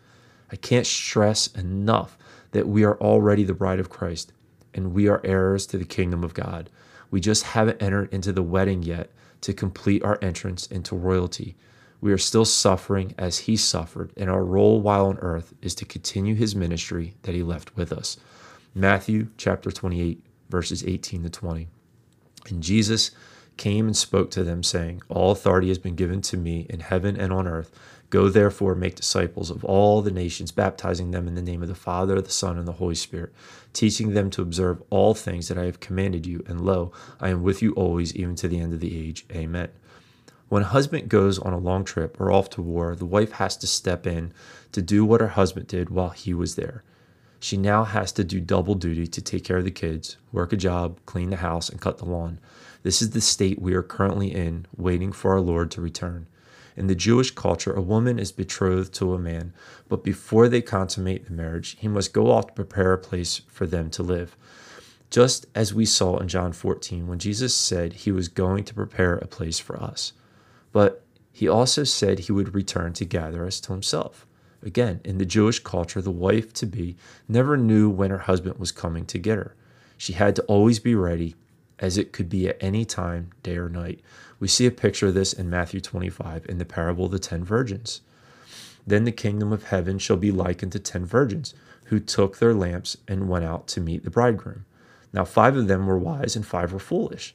I 0.50 0.56
can't 0.56 0.86
stress 0.86 1.48
enough 1.48 2.16
that 2.52 2.68
we 2.68 2.84
are 2.84 2.98
already 2.98 3.44
the 3.44 3.54
bride 3.54 3.80
of 3.80 3.90
Christ 3.90 4.32
and 4.74 4.92
we 4.92 5.08
are 5.08 5.20
heirs 5.24 5.66
to 5.66 5.78
the 5.78 5.84
kingdom 5.84 6.22
of 6.22 6.34
God. 6.34 6.70
We 7.10 7.20
just 7.20 7.42
haven't 7.44 7.82
entered 7.82 8.12
into 8.12 8.32
the 8.32 8.42
wedding 8.42 8.82
yet 8.82 9.10
to 9.42 9.52
complete 9.52 10.04
our 10.04 10.18
entrance 10.22 10.66
into 10.66 10.94
royalty. 10.94 11.56
We 12.00 12.12
are 12.12 12.18
still 12.18 12.44
suffering 12.44 13.14
as 13.18 13.38
he 13.38 13.56
suffered, 13.56 14.12
and 14.16 14.30
our 14.30 14.44
role 14.44 14.80
while 14.80 15.06
on 15.06 15.18
earth 15.18 15.52
is 15.62 15.74
to 15.76 15.84
continue 15.84 16.34
his 16.34 16.54
ministry 16.54 17.14
that 17.22 17.34
he 17.34 17.42
left 17.42 17.76
with 17.76 17.92
us. 17.92 18.16
Matthew 18.74 19.28
chapter 19.36 19.72
28, 19.72 20.22
verses 20.48 20.84
18 20.84 21.24
to 21.24 21.30
20. 21.30 21.68
And 22.48 22.62
Jesus 22.62 23.10
came 23.56 23.86
and 23.86 23.96
spoke 23.96 24.30
to 24.30 24.44
them, 24.44 24.62
saying, 24.62 25.02
All 25.08 25.32
authority 25.32 25.68
has 25.68 25.78
been 25.78 25.96
given 25.96 26.22
to 26.22 26.36
me 26.36 26.66
in 26.70 26.80
heaven 26.80 27.16
and 27.16 27.32
on 27.32 27.48
earth. 27.48 27.72
Go 28.10 28.28
therefore, 28.30 28.74
make 28.74 28.94
disciples 28.94 29.50
of 29.50 29.64
all 29.64 30.00
the 30.00 30.10
nations, 30.10 30.50
baptizing 30.50 31.10
them 31.10 31.28
in 31.28 31.34
the 31.34 31.42
name 31.42 31.62
of 31.62 31.68
the 31.68 31.74
Father, 31.74 32.20
the 32.22 32.30
Son, 32.30 32.56
and 32.56 32.66
the 32.66 32.72
Holy 32.72 32.94
Spirit, 32.94 33.34
teaching 33.74 34.14
them 34.14 34.30
to 34.30 34.40
observe 34.40 34.82
all 34.88 35.12
things 35.12 35.48
that 35.48 35.58
I 35.58 35.64
have 35.64 35.80
commanded 35.80 36.24
you. 36.24 36.42
And 36.46 36.62
lo, 36.62 36.92
I 37.20 37.28
am 37.28 37.42
with 37.42 37.60
you 37.60 37.72
always, 37.72 38.14
even 38.14 38.34
to 38.36 38.48
the 38.48 38.60
end 38.60 38.72
of 38.72 38.80
the 38.80 38.96
age. 38.96 39.26
Amen. 39.32 39.68
When 40.48 40.62
a 40.62 40.66
husband 40.66 41.10
goes 41.10 41.38
on 41.38 41.52
a 41.52 41.58
long 41.58 41.84
trip 41.84 42.18
or 42.18 42.32
off 42.32 42.48
to 42.50 42.62
war, 42.62 42.94
the 42.94 43.04
wife 43.04 43.32
has 43.32 43.54
to 43.58 43.66
step 43.66 44.06
in 44.06 44.32
to 44.72 44.80
do 44.80 45.04
what 45.04 45.20
her 45.20 45.28
husband 45.28 45.66
did 45.66 45.90
while 45.90 46.08
he 46.08 46.32
was 46.32 46.54
there. 46.54 46.84
She 47.38 47.58
now 47.58 47.84
has 47.84 48.12
to 48.12 48.24
do 48.24 48.40
double 48.40 48.74
duty 48.74 49.06
to 49.06 49.20
take 49.20 49.44
care 49.44 49.58
of 49.58 49.64
the 49.64 49.70
kids, 49.70 50.16
work 50.32 50.54
a 50.54 50.56
job, 50.56 51.00
clean 51.04 51.28
the 51.28 51.36
house, 51.36 51.68
and 51.68 51.80
cut 51.80 51.98
the 51.98 52.06
lawn. 52.06 52.40
This 52.82 53.02
is 53.02 53.10
the 53.10 53.20
state 53.20 53.60
we 53.60 53.74
are 53.74 53.82
currently 53.82 54.34
in, 54.34 54.66
waiting 54.74 55.12
for 55.12 55.32
our 55.32 55.40
Lord 55.40 55.70
to 55.72 55.82
return. 55.82 56.26
In 56.78 56.86
the 56.86 56.94
Jewish 56.94 57.32
culture, 57.32 57.74
a 57.74 57.82
woman 57.82 58.18
is 58.18 58.32
betrothed 58.32 58.94
to 58.94 59.12
a 59.12 59.18
man, 59.18 59.52
but 59.88 60.02
before 60.02 60.48
they 60.48 60.62
consummate 60.62 61.26
the 61.26 61.32
marriage, 61.32 61.76
he 61.78 61.88
must 61.88 62.14
go 62.14 62.30
off 62.30 62.46
to 62.46 62.52
prepare 62.54 62.94
a 62.94 62.98
place 62.98 63.42
for 63.48 63.66
them 63.66 63.90
to 63.90 64.02
live. 64.02 64.34
Just 65.10 65.44
as 65.54 65.74
we 65.74 65.84
saw 65.84 66.16
in 66.18 66.28
John 66.28 66.52
14, 66.52 67.06
when 67.06 67.18
Jesus 67.18 67.54
said 67.54 67.92
he 67.92 68.12
was 68.12 68.28
going 68.28 68.64
to 68.64 68.74
prepare 68.74 69.16
a 69.16 69.26
place 69.26 69.58
for 69.58 69.80
us. 69.82 70.12
But 70.72 71.04
he 71.32 71.48
also 71.48 71.84
said 71.84 72.18
he 72.18 72.32
would 72.32 72.54
return 72.54 72.92
to 72.94 73.04
gather 73.04 73.46
us 73.46 73.60
to 73.60 73.72
himself. 73.72 74.26
Again, 74.62 75.00
in 75.04 75.18
the 75.18 75.24
Jewish 75.24 75.60
culture, 75.60 76.02
the 76.02 76.10
wife 76.10 76.52
to 76.54 76.66
be 76.66 76.96
never 77.28 77.56
knew 77.56 77.88
when 77.88 78.10
her 78.10 78.18
husband 78.18 78.58
was 78.58 78.72
coming 78.72 79.06
to 79.06 79.18
get 79.18 79.38
her. 79.38 79.54
She 79.96 80.14
had 80.14 80.34
to 80.36 80.42
always 80.42 80.78
be 80.80 80.94
ready, 80.94 81.36
as 81.78 81.96
it 81.96 82.12
could 82.12 82.28
be 82.28 82.48
at 82.48 82.56
any 82.60 82.84
time, 82.84 83.30
day 83.42 83.56
or 83.56 83.68
night. 83.68 84.00
We 84.40 84.48
see 84.48 84.66
a 84.66 84.72
picture 84.72 85.08
of 85.08 85.14
this 85.14 85.32
in 85.32 85.48
Matthew 85.48 85.80
25 85.80 86.46
in 86.48 86.58
the 86.58 86.64
parable 86.64 87.06
of 87.06 87.12
the 87.12 87.18
ten 87.18 87.44
virgins. 87.44 88.00
Then 88.86 89.04
the 89.04 89.12
kingdom 89.12 89.52
of 89.52 89.64
heaven 89.64 89.98
shall 89.98 90.16
be 90.16 90.32
likened 90.32 90.72
to 90.72 90.78
ten 90.78 91.04
virgins 91.04 91.54
who 91.84 92.00
took 92.00 92.38
their 92.38 92.54
lamps 92.54 92.96
and 93.06 93.28
went 93.28 93.44
out 93.44 93.66
to 93.68 93.80
meet 93.80 94.04
the 94.04 94.10
bridegroom. 94.10 94.64
Now, 95.12 95.24
five 95.24 95.56
of 95.56 95.68
them 95.68 95.86
were 95.86 95.98
wise 95.98 96.36
and 96.36 96.46
five 96.46 96.72
were 96.72 96.78
foolish. 96.78 97.34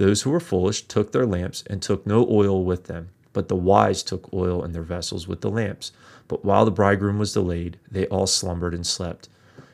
Those 0.00 0.22
who 0.22 0.30
were 0.30 0.40
foolish 0.40 0.84
took 0.84 1.12
their 1.12 1.26
lamps 1.26 1.62
and 1.66 1.82
took 1.82 2.06
no 2.06 2.26
oil 2.30 2.64
with 2.64 2.84
them, 2.84 3.10
but 3.34 3.48
the 3.48 3.54
wise 3.54 4.02
took 4.02 4.32
oil 4.32 4.64
in 4.64 4.72
their 4.72 4.80
vessels 4.80 5.28
with 5.28 5.42
the 5.42 5.50
lamps. 5.50 5.92
But 6.26 6.42
while 6.42 6.64
the 6.64 6.70
bridegroom 6.70 7.18
was 7.18 7.34
delayed, 7.34 7.78
they 7.90 8.06
all 8.06 8.26
slumbered 8.26 8.72
and 8.72 8.86
slept. 8.86 9.28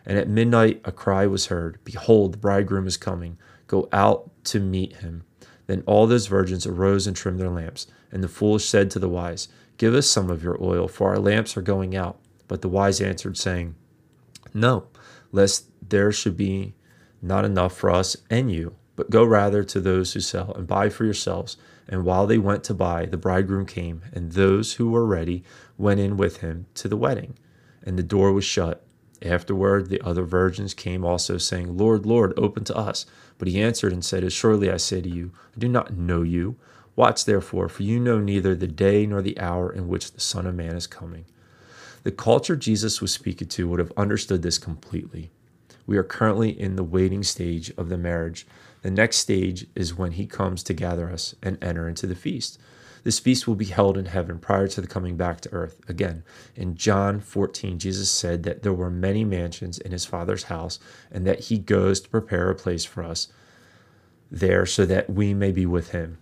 And 0.05 0.19
at 0.19 0.29
midnight 0.29 0.81
a 0.85 0.91
cry 0.91 1.29
was 1.29 1.47
heard 1.47 1.79
Behold, 1.85 2.33
the 2.33 2.39
bridegroom 2.39 2.89
is 2.89 2.97
coming. 2.97 3.39
Go 3.69 3.89
out 3.93 4.29
to 4.47 4.59
meet 4.59 4.97
him. 4.97 5.23
Then 5.69 5.85
all 5.87 6.09
those 6.09 6.27
virgins 6.27 6.67
arose 6.67 7.07
and 7.07 7.15
trimmed 7.15 7.39
their 7.39 7.49
lamps. 7.49 7.87
And 8.11 8.25
the 8.25 8.27
foolish 8.27 8.69
said 8.69 8.91
to 8.91 8.99
the 8.99 9.09
wise, 9.09 9.47
Give 9.77 9.95
us 9.95 10.09
some 10.09 10.29
of 10.29 10.43
your 10.43 10.61
oil, 10.61 10.89
for 10.89 11.11
our 11.11 11.21
lamps 11.21 11.57
are 11.57 11.63
going 11.63 11.95
out. 11.95 12.19
But 12.49 12.63
the 12.63 12.69
wise 12.69 13.01
answered, 13.01 13.39
saying, 13.39 13.77
No, 14.53 14.89
lest 15.31 15.67
there 15.89 16.11
should 16.11 16.37
be 16.37 16.75
not 17.23 17.45
enough 17.45 17.77
for 17.77 17.91
us 17.91 18.17
and 18.29 18.51
you, 18.51 18.75
but 18.97 19.11
go 19.11 19.25
rather 19.25 19.63
to 19.63 19.81
those 19.81 20.13
who 20.15 20.21
sell 20.21 20.53
and 20.55 20.67
buy 20.67 20.89
for 20.89 21.05
yourselves. 21.05 21.57
And 21.89 22.05
while 22.05 22.27
they 22.27 22.39
went 22.39 22.65
to 22.65 22.75
buy, 22.75 23.07
the 23.07 23.17
bridegroom 23.17 23.67
came, 23.67 24.03
and 24.13 24.33
those 24.33 24.75
who 24.75 24.91
were 24.91 25.07
ready 25.07 25.45
went 25.79 26.01
in 26.01 26.17
with 26.17 26.39
him 26.39 26.67
to 26.75 26.89
the 26.89 26.97
wedding. 26.97 27.39
And 27.83 27.99
the 27.99 28.03
door 28.03 28.33
was 28.33 28.45
shut. 28.45 28.83
Afterward, 29.23 29.89
the 29.89 30.01
other 30.03 30.25
virgins 30.25 30.75
came 30.75 31.05
also, 31.05 31.39
saying, 31.39 31.77
Lord, 31.77 32.05
Lord, 32.05 32.35
open 32.37 32.65
to 32.65 32.77
us. 32.77 33.07
But 33.39 33.49
he 33.49 33.63
answered 33.63 33.93
and 33.93 34.05
said, 34.05 34.25
Assuredly 34.25 34.71
I 34.71 34.79
say 34.79 35.01
to 35.01 35.09
you, 35.09 35.31
I 35.55 35.61
do 35.61 35.69
not 35.69 35.97
know 35.97 36.23
you. 36.23 36.57
Watch 36.97 37.25
therefore, 37.27 37.69
for 37.69 37.83
you 37.83 38.01
know 38.01 38.19
neither 38.19 38.55
the 38.55 38.67
day 38.67 39.07
nor 39.07 39.23
the 39.23 39.39
hour 39.39 39.71
in 39.71 39.87
which 39.87 40.13
the 40.13 40.21
Son 40.21 40.47
of 40.47 40.55
Man 40.55 40.75
is 40.75 40.87
coming. 40.87 41.27
The 42.03 42.13
culture 42.13 42.57
Jesus 42.57 43.01
was 43.01 43.13
speaking 43.13 43.49
to 43.49 43.69
would 43.69 43.81
have 43.81 43.93
understood 43.97 44.43
this 44.43 44.59
completely. 44.59 45.31
We 45.87 45.97
are 45.99 46.05
currently 46.05 46.51
in 46.51 46.77
the 46.77 46.85
waiting 46.85 47.23
stage 47.23 47.73
of 47.77 47.89
the 47.89 47.99
marriage. 47.99 48.47
The 48.83 48.91
next 48.91 49.19
stage 49.19 49.67
is 49.75 49.97
when 49.97 50.13
he 50.13 50.27
comes 50.27 50.63
to 50.65 50.75
gather 50.75 51.11
us 51.11 51.35
and 51.43 51.63
enter 51.63 51.89
into 51.89 52.07
the 52.07 52.15
feast. 52.15 52.59
This 53.07 53.19
feast 53.21 53.47
will 53.47 53.55
be 53.55 53.67
held 53.67 53.97
in 53.97 54.07
heaven 54.07 54.39
prior 54.39 54.67
to 54.67 54.81
the 54.81 54.89
coming 54.89 55.17
back 55.17 55.41
to 55.43 55.53
earth. 55.53 55.81
Again, 55.89 56.25
in 56.57 56.75
John 56.75 57.21
14, 57.21 57.79
Jesus 57.79 58.11
said 58.11 58.43
that 58.43 58.65
there 58.65 58.73
were 58.73 58.91
many 58.91 59.25
mansions 59.25 59.79
in 59.79 59.93
his 59.93 60.05
Father's 60.05 60.45
house 60.45 60.81
and 61.11 61.25
that 61.25 61.45
he 61.45 61.59
goes 61.59 62.01
to 62.01 62.09
prepare 62.09 62.51
a 62.51 62.55
place 62.57 62.85
for 62.85 63.05
us 63.05 63.29
there 64.29 64.67
so 64.67 64.85
that 64.87 65.09
we 65.09 65.35
may 65.35 65.53
be 65.53 65.67
with 65.67 65.91
him. 65.91 66.19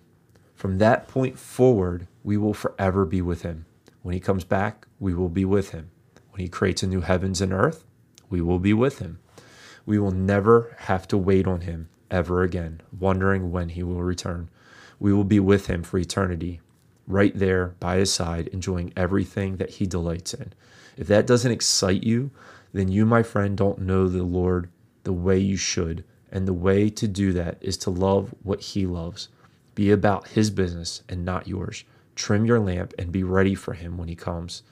From 0.55 0.77
that 0.77 1.09
point 1.09 1.39
forward, 1.39 2.07
we 2.23 2.37
will 2.37 2.53
forever 2.53 3.07
be 3.07 3.23
with 3.23 3.43
him. 3.43 3.65
When 4.03 4.13
he 4.13 4.21
comes 4.21 4.45
back, 4.45 4.87
we 5.01 5.15
will 5.15 5.31
be 5.31 5.47
with 5.47 5.71
him. 5.71 5.91
When 6.33 6.43
he 6.43 6.49
creates 6.49 6.83
a 6.83 6.87
new 6.87 7.01
heavens 7.01 7.41
and 7.41 7.53
earth, 7.53 7.85
we 8.29 8.43
will 8.43 8.59
be 8.59 8.75
with 8.75 8.99
him. 8.99 9.21
We 9.87 9.99
will 9.99 10.11
never 10.11 10.77
have 10.81 11.09
to 11.09 11.17
wait 11.17 11.47
on 11.47 11.63
him 11.63 11.89
ever 12.11 12.43
again, 12.43 12.81
wondering 12.99 13.51
when 13.51 13.71
he 13.71 13.83
will 13.83 14.03
return. 14.03 14.49
We 14.99 15.13
will 15.13 15.25
be 15.25 15.41
with 15.41 15.67
him 15.67 15.83
for 15.83 15.99
eternity, 15.99 16.61
right 17.07 17.37
there 17.37 17.75
by 17.81 17.97
his 17.97 18.13
side, 18.13 18.49
enjoying 18.49 18.93
everything 18.97 19.57
that 19.57 19.71
he 19.71 19.87
delights 19.87 20.35
in. 20.35 20.53
If 20.97 21.07
that 21.09 21.27
doesn't 21.27 21.51
excite 21.51 22.03
you, 22.03 22.31
then 22.73 22.89
you, 22.89 23.05
my 23.07 23.23
friend, 23.23 23.57
don't 23.57 23.81
know 23.81 24.09
the 24.09 24.23
Lord 24.23 24.69
the 25.05 25.13
way 25.13 25.39
you 25.39 25.57
should. 25.57 26.05
And 26.31 26.49
the 26.49 26.53
way 26.53 26.91
to 26.91 27.07
do 27.07 27.33
that 27.33 27.59
is 27.61 27.77
to 27.79 27.91
love 27.91 28.35
what 28.43 28.61
he 28.61 28.87
loves. 28.87 29.29
Be 29.77 29.91
about 29.93 30.29
his 30.29 30.51
business 30.51 31.03
and 31.09 31.25
not 31.25 31.47
yours. 31.47 31.85
Trim 32.17 32.45
your 32.45 32.59
lamp 32.59 32.93
and 32.99 33.13
be 33.13 33.23
ready 33.23 33.55
for 33.55 33.75
him 33.75 33.97
when 33.97 34.09
he 34.09 34.17
comes. 34.17 34.63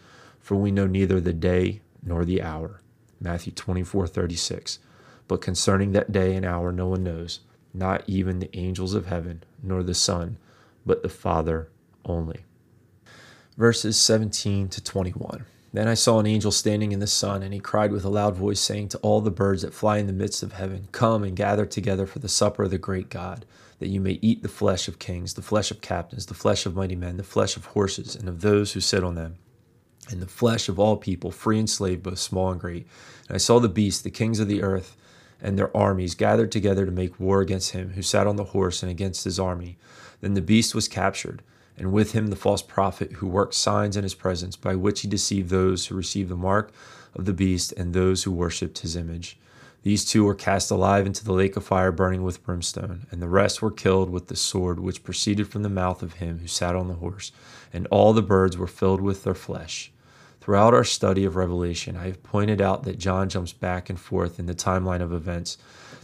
For 0.40 0.57
we 0.57 0.73
know 0.73 0.88
neither 0.88 1.21
the 1.21 1.33
day 1.33 1.81
nor 2.03 2.25
the 2.25 2.42
hour. 2.42 2.81
Matthew 3.21 3.53
24 3.53 4.09
36. 4.09 4.81
But 5.33 5.40
concerning 5.40 5.92
that 5.92 6.12
day 6.12 6.37
and 6.37 6.45
hour, 6.45 6.73
no 6.73 6.88
one 6.88 7.05
knows, 7.05 7.40
not 7.73 8.05
even 8.07 8.38
the 8.38 8.55
angels 8.55 8.92
of 8.92 9.07
heaven, 9.07 9.42
nor 9.62 9.83
the 9.83 9.95
Son, 9.95 10.37
but 10.85 11.03
the 11.03 11.09
Father 11.09 11.71
only. 12.05 12.40
Verses 13.57 13.97
17 13.97 14.68
to 14.68 14.85
21. 14.85 15.47
Then 15.73 15.88
I 15.88 15.95
saw 15.95 16.21
an 16.21 16.27
angel 16.27 16.53
standing 16.53 16.92
in 16.92 17.01
the 17.01 17.07
sun, 17.07 17.42
and 17.42 17.55
he 17.55 17.61
cried 17.61 17.92
with 17.92 18.05
a 18.05 18.11
loud 18.11 18.37
voice, 18.37 18.61
saying 18.61 18.88
to 18.88 18.99
all 18.99 19.23
the 19.23 19.31
birds 19.31 19.62
that 19.62 19.73
fly 19.73 19.97
in 19.97 20.07
the 20.07 20.12
midst 20.12 20.42
of 20.42 20.53
heaven, 20.53 20.88
Come 20.92 21.25
and 21.25 21.35
gather 21.35 21.64
together 21.64 22.05
for 22.07 22.18
the 22.18 22.29
supper 22.29 22.64
of 22.64 22.71
the 22.71 22.77
great 22.77 23.09
God, 23.09 23.47
that 23.79 23.88
you 23.88 24.03
may 24.03 24.18
eat 24.21 24.42
the 24.42 24.51
flesh 24.51 24.87
of 24.87 24.99
kings, 24.99 25.33
the 25.33 25.40
flesh 25.40 25.71
of 25.71 25.81
captains, 25.81 26.27
the 26.27 26.35
flesh 26.35 26.66
of 26.66 26.77
mighty 26.77 26.95
men, 26.95 27.16
the 27.16 27.23
flesh 27.23 27.57
of 27.57 27.64
horses, 27.64 28.14
and 28.14 28.29
of 28.29 28.42
those 28.42 28.75
who 28.75 28.81
sit 28.81 29.03
on 29.03 29.14
them, 29.14 29.37
and 30.11 30.21
the 30.21 30.27
flesh 30.27 30.68
of 30.68 30.79
all 30.79 30.99
people, 30.99 31.31
free 31.31 31.59
and 31.59 31.71
slave, 31.71 32.03
both 32.03 32.18
small 32.18 32.51
and 32.51 32.61
great. 32.61 32.87
And 33.29 33.37
I 33.37 33.38
saw 33.38 33.61
the 33.61 33.71
beast, 33.71 34.05
the 34.05 34.11
kings 34.11 34.38
of 34.38 34.47
the 34.47 34.62
earth, 34.62 34.95
and 35.42 35.59
their 35.59 35.76
armies 35.76 36.14
gathered 36.14 36.50
together 36.50 36.87
to 36.87 36.92
make 36.92 37.20
war 37.20 37.40
against 37.40 37.72
him 37.72 37.90
who 37.90 38.02
sat 38.02 38.26
on 38.26 38.37
the 38.37 38.44
horse 38.44 38.83
and 38.83 38.90
against 38.90 39.24
his 39.24 39.38
army. 39.38 39.76
Then 40.20 40.35
the 40.35 40.40
beast 40.40 40.74
was 40.74 40.88
captured 40.88 41.42
and 41.76 41.92
with 41.92 42.12
him 42.12 42.28
the 42.28 42.37
false 42.37 42.62
prophet 42.62 43.12
who 43.12 43.26
worked 43.26 43.55
signs 43.55 43.96
in 43.96 44.02
his 44.02 44.14
presence, 44.14 44.57
by 44.57 44.74
which 44.74 45.00
he 45.00 45.09
deceived 45.09 45.50
those 45.50 45.87
who 45.87 45.94
received 45.94 46.28
the 46.28 46.37
mark 46.37 46.72
of 47.14 47.24
the 47.24 47.33
beast 47.33 47.72
and 47.72 47.92
those 47.92 48.22
who 48.22 48.31
worshipped 48.31 48.81
his 48.81 48.96
image. 48.96 49.38
These 49.83 50.05
two 50.05 50.24
were 50.24 50.35
cast 50.35 50.70
alive 50.70 51.07
into 51.07 51.24
the 51.24 51.33
lake 51.33 51.57
of 51.57 51.64
fire 51.64 51.90
burning 51.90 52.22
with 52.22 52.44
brimstone, 52.44 53.07
and 53.11 53.20
the 53.20 53.28
rest 53.28 53.61
were 53.61 53.70
killed 53.70 54.11
with 54.11 54.28
the 54.28 54.37
sword 54.37 54.78
which 54.78 55.02
proceeded 55.02 55.48
from 55.48 55.62
the 55.62 55.68
mouth 55.68 56.02
of 56.02 56.14
him 56.14 56.38
who 56.38 56.46
sat 56.46 56.76
on 56.76 56.87
the 56.87 56.94
horse, 56.94 57.33
and 57.72 57.88
all 57.88 58.12
the 58.12 58.22
birds 58.22 58.57
were 58.57 58.68
filled 58.68 59.00
with 59.00 59.24
their 59.24 59.35
flesh. 59.35 59.91
Throughout 60.42 60.74
our 60.74 60.83
study 60.83 61.24
of 61.24 61.37
Revelation, 61.37 61.96
I 61.96 62.07
have 62.07 62.24
pointed 62.24 62.61
out 62.61 62.83
that 62.83 62.98
John 62.98 63.28
jumps 63.28 63.52
back 63.52 63.88
and 63.88 63.96
forth 63.96 64.40
in 64.40 64.46
the 64.46 64.57
timeline 64.57 65.00
of 65.00 65.12
events. 65.12 65.57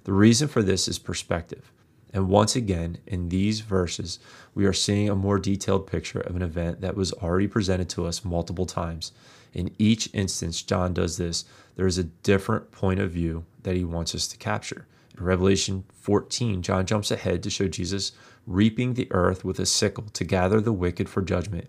The 0.05 0.12
reason 0.12 0.46
for 0.46 0.62
this 0.62 0.87
is 0.87 0.96
perspective. 0.96 1.72
And 2.12 2.29
once 2.29 2.55
again, 2.55 2.98
in 3.05 3.31
these 3.31 3.62
verses, 3.62 4.20
we 4.55 4.64
are 4.64 4.72
seeing 4.72 5.09
a 5.09 5.16
more 5.16 5.40
detailed 5.40 5.88
picture 5.88 6.20
of 6.20 6.37
an 6.37 6.42
event 6.42 6.83
that 6.83 6.94
was 6.94 7.12
already 7.14 7.48
presented 7.48 7.88
to 7.88 8.07
us 8.07 8.24
multiple 8.24 8.64
times. 8.64 9.11
In 9.55 9.74
each 9.77 10.09
instance, 10.12 10.62
John 10.62 10.94
does 10.94 11.16
this. 11.16 11.44
There 11.74 11.88
is 11.88 11.98
a 11.98 12.05
different 12.05 12.70
point 12.70 13.01
of 13.01 13.11
view 13.11 13.44
that 13.64 13.74
he 13.74 13.83
wants 13.83 14.14
us 14.14 14.29
to 14.29 14.37
capture. 14.37 14.87
In 15.18 15.24
Revelation 15.24 15.83
14, 15.94 16.62
John 16.62 16.87
jumps 16.87 17.11
ahead 17.11 17.42
to 17.42 17.51
show 17.51 17.66
Jesus 17.66 18.12
reaping 18.46 18.94
the 18.94 19.09
earth 19.11 19.44
with 19.44 19.59
a 19.59 19.66
sickle 19.66 20.05
to 20.12 20.22
gather 20.22 20.61
the 20.61 20.72
wicked 20.72 21.09
for 21.09 21.22
judgment 21.22 21.66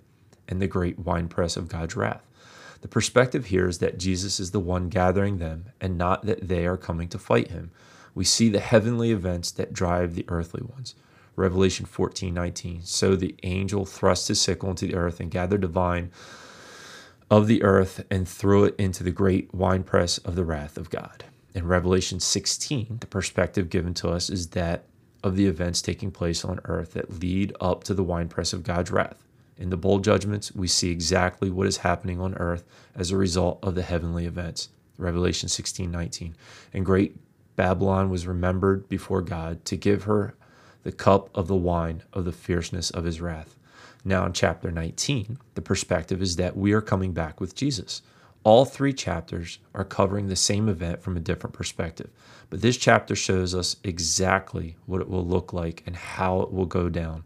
and 0.48 0.62
the 0.62 0.68
great 0.68 1.00
winepress 1.00 1.58
of 1.58 1.68
God's 1.68 1.96
wrath. 1.96 2.22
The 2.82 2.88
perspective 2.88 3.48
here 3.48 3.68
is 3.68 3.80
that 3.80 4.00
Jesus 4.00 4.40
is 4.40 4.52
the 4.52 4.60
one 4.60 4.90
gathering 4.90 5.38
them 5.38 5.66
and 5.82 5.98
not 5.98 6.26
that 6.26 6.48
they 6.48 6.66
are 6.66 6.78
coming 6.78 7.10
to 7.10 7.20
fight 7.20 7.52
him 7.52 7.72
we 8.20 8.26
see 8.26 8.50
the 8.50 8.60
heavenly 8.60 9.12
events 9.12 9.52
that 9.52 9.74
drive 9.74 10.16
the 10.16 10.26
earthly 10.28 10.62
ones. 10.62 10.96
Revelation 11.36 11.86
14 11.86 12.34
19. 12.34 12.82
So 12.84 13.16
the 13.16 13.36
angel 13.44 13.86
thrust 13.86 14.28
his 14.28 14.42
sickle 14.42 14.70
into 14.70 14.88
the 14.88 14.96
earth 14.96 15.20
and 15.20 15.32
gathered 15.32 15.62
the 15.62 15.68
vine 15.68 16.12
of 17.32 17.48
the 17.48 17.64
earth 17.64 18.04
and 18.10 18.28
threw 18.28 18.66
it 18.66 18.76
into 18.78 19.04
the 19.04 19.12
great 19.12 19.54
winepress 19.54 20.18
of 20.18 20.36
the 20.36 20.44
wrath 20.44 20.78
of 20.78 20.90
God. 20.90 21.24
In 21.54 21.66
Revelation 21.66 22.20
16, 22.20 22.98
the 23.00 23.08
perspective 23.08 23.70
given 23.70 23.94
to 23.96 24.10
us 24.10 24.30
is 24.30 24.50
that 24.50 24.84
of 25.24 25.36
the 25.36 25.46
events 25.46 25.82
taking 25.82 26.12
place 26.12 26.44
on 26.44 26.60
earth 26.66 26.94
that 26.94 27.22
lead 27.22 27.56
up 27.62 27.84
to 27.86 27.94
the 27.94 28.04
winepress 28.04 28.52
of 28.52 28.64
God's 28.64 28.92
wrath. 28.92 29.24
In 29.60 29.70
the 29.70 29.78
bold 29.78 30.06
judgments, 30.06 30.56
we 30.56 30.68
see 30.68 30.90
exactly 30.90 31.50
what 31.50 31.68
is 31.68 31.78
happening 31.78 32.20
on 32.20 32.34
earth 32.36 32.64
as 32.96 33.12
a 33.12 33.18
result 33.18 33.60
of 33.62 33.76
the 33.76 33.84
heavenly 33.84 34.26
events. 34.26 34.70
Revelation 34.98 35.50
16 35.50 35.92
19. 35.92 36.36
And 36.74 36.86
great 36.86 37.18
Babylon 37.58 38.10
was 38.10 38.26
remembered 38.26 38.88
before 38.88 39.22
God 39.22 39.66
to 39.66 39.76
give 39.76 40.04
her 40.04 40.34
the 40.84 40.94
cup 40.94 41.30
of 41.36 41.48
the 41.48 41.58
wine 41.58 42.04
of 42.14 42.24
the 42.24 42.32
fierceness 42.32 42.90
of 42.90 43.04
his 43.04 43.20
wrath. 43.20 43.58
Now, 44.06 44.26
in 44.26 44.32
chapter 44.32 44.72
19, 44.72 45.38
the 45.56 45.62
perspective 45.62 46.22
is 46.22 46.38
that 46.38 46.56
we 46.56 46.72
are 46.72 46.82
coming 46.82 47.12
back 47.12 47.42
with 47.42 47.56
Jesus. 47.56 48.02
All 48.46 48.64
three 48.64 48.94
chapters 48.94 49.60
are 49.76 49.84
covering 49.84 50.28
the 50.28 50.38
same 50.38 50.70
event 50.70 51.02
from 51.02 51.18
a 51.18 51.20
different 51.20 51.54
perspective, 51.54 52.10
but 52.50 52.62
this 52.62 52.78
chapter 52.78 53.14
shows 53.14 53.54
us 53.54 53.76
exactly 53.84 54.78
what 54.86 55.02
it 55.02 55.10
will 55.10 55.26
look 55.26 55.52
like 55.52 55.84
and 55.86 55.98
how 55.98 56.40
it 56.40 56.54
will 56.54 56.66
go 56.66 56.88
down. 56.88 57.26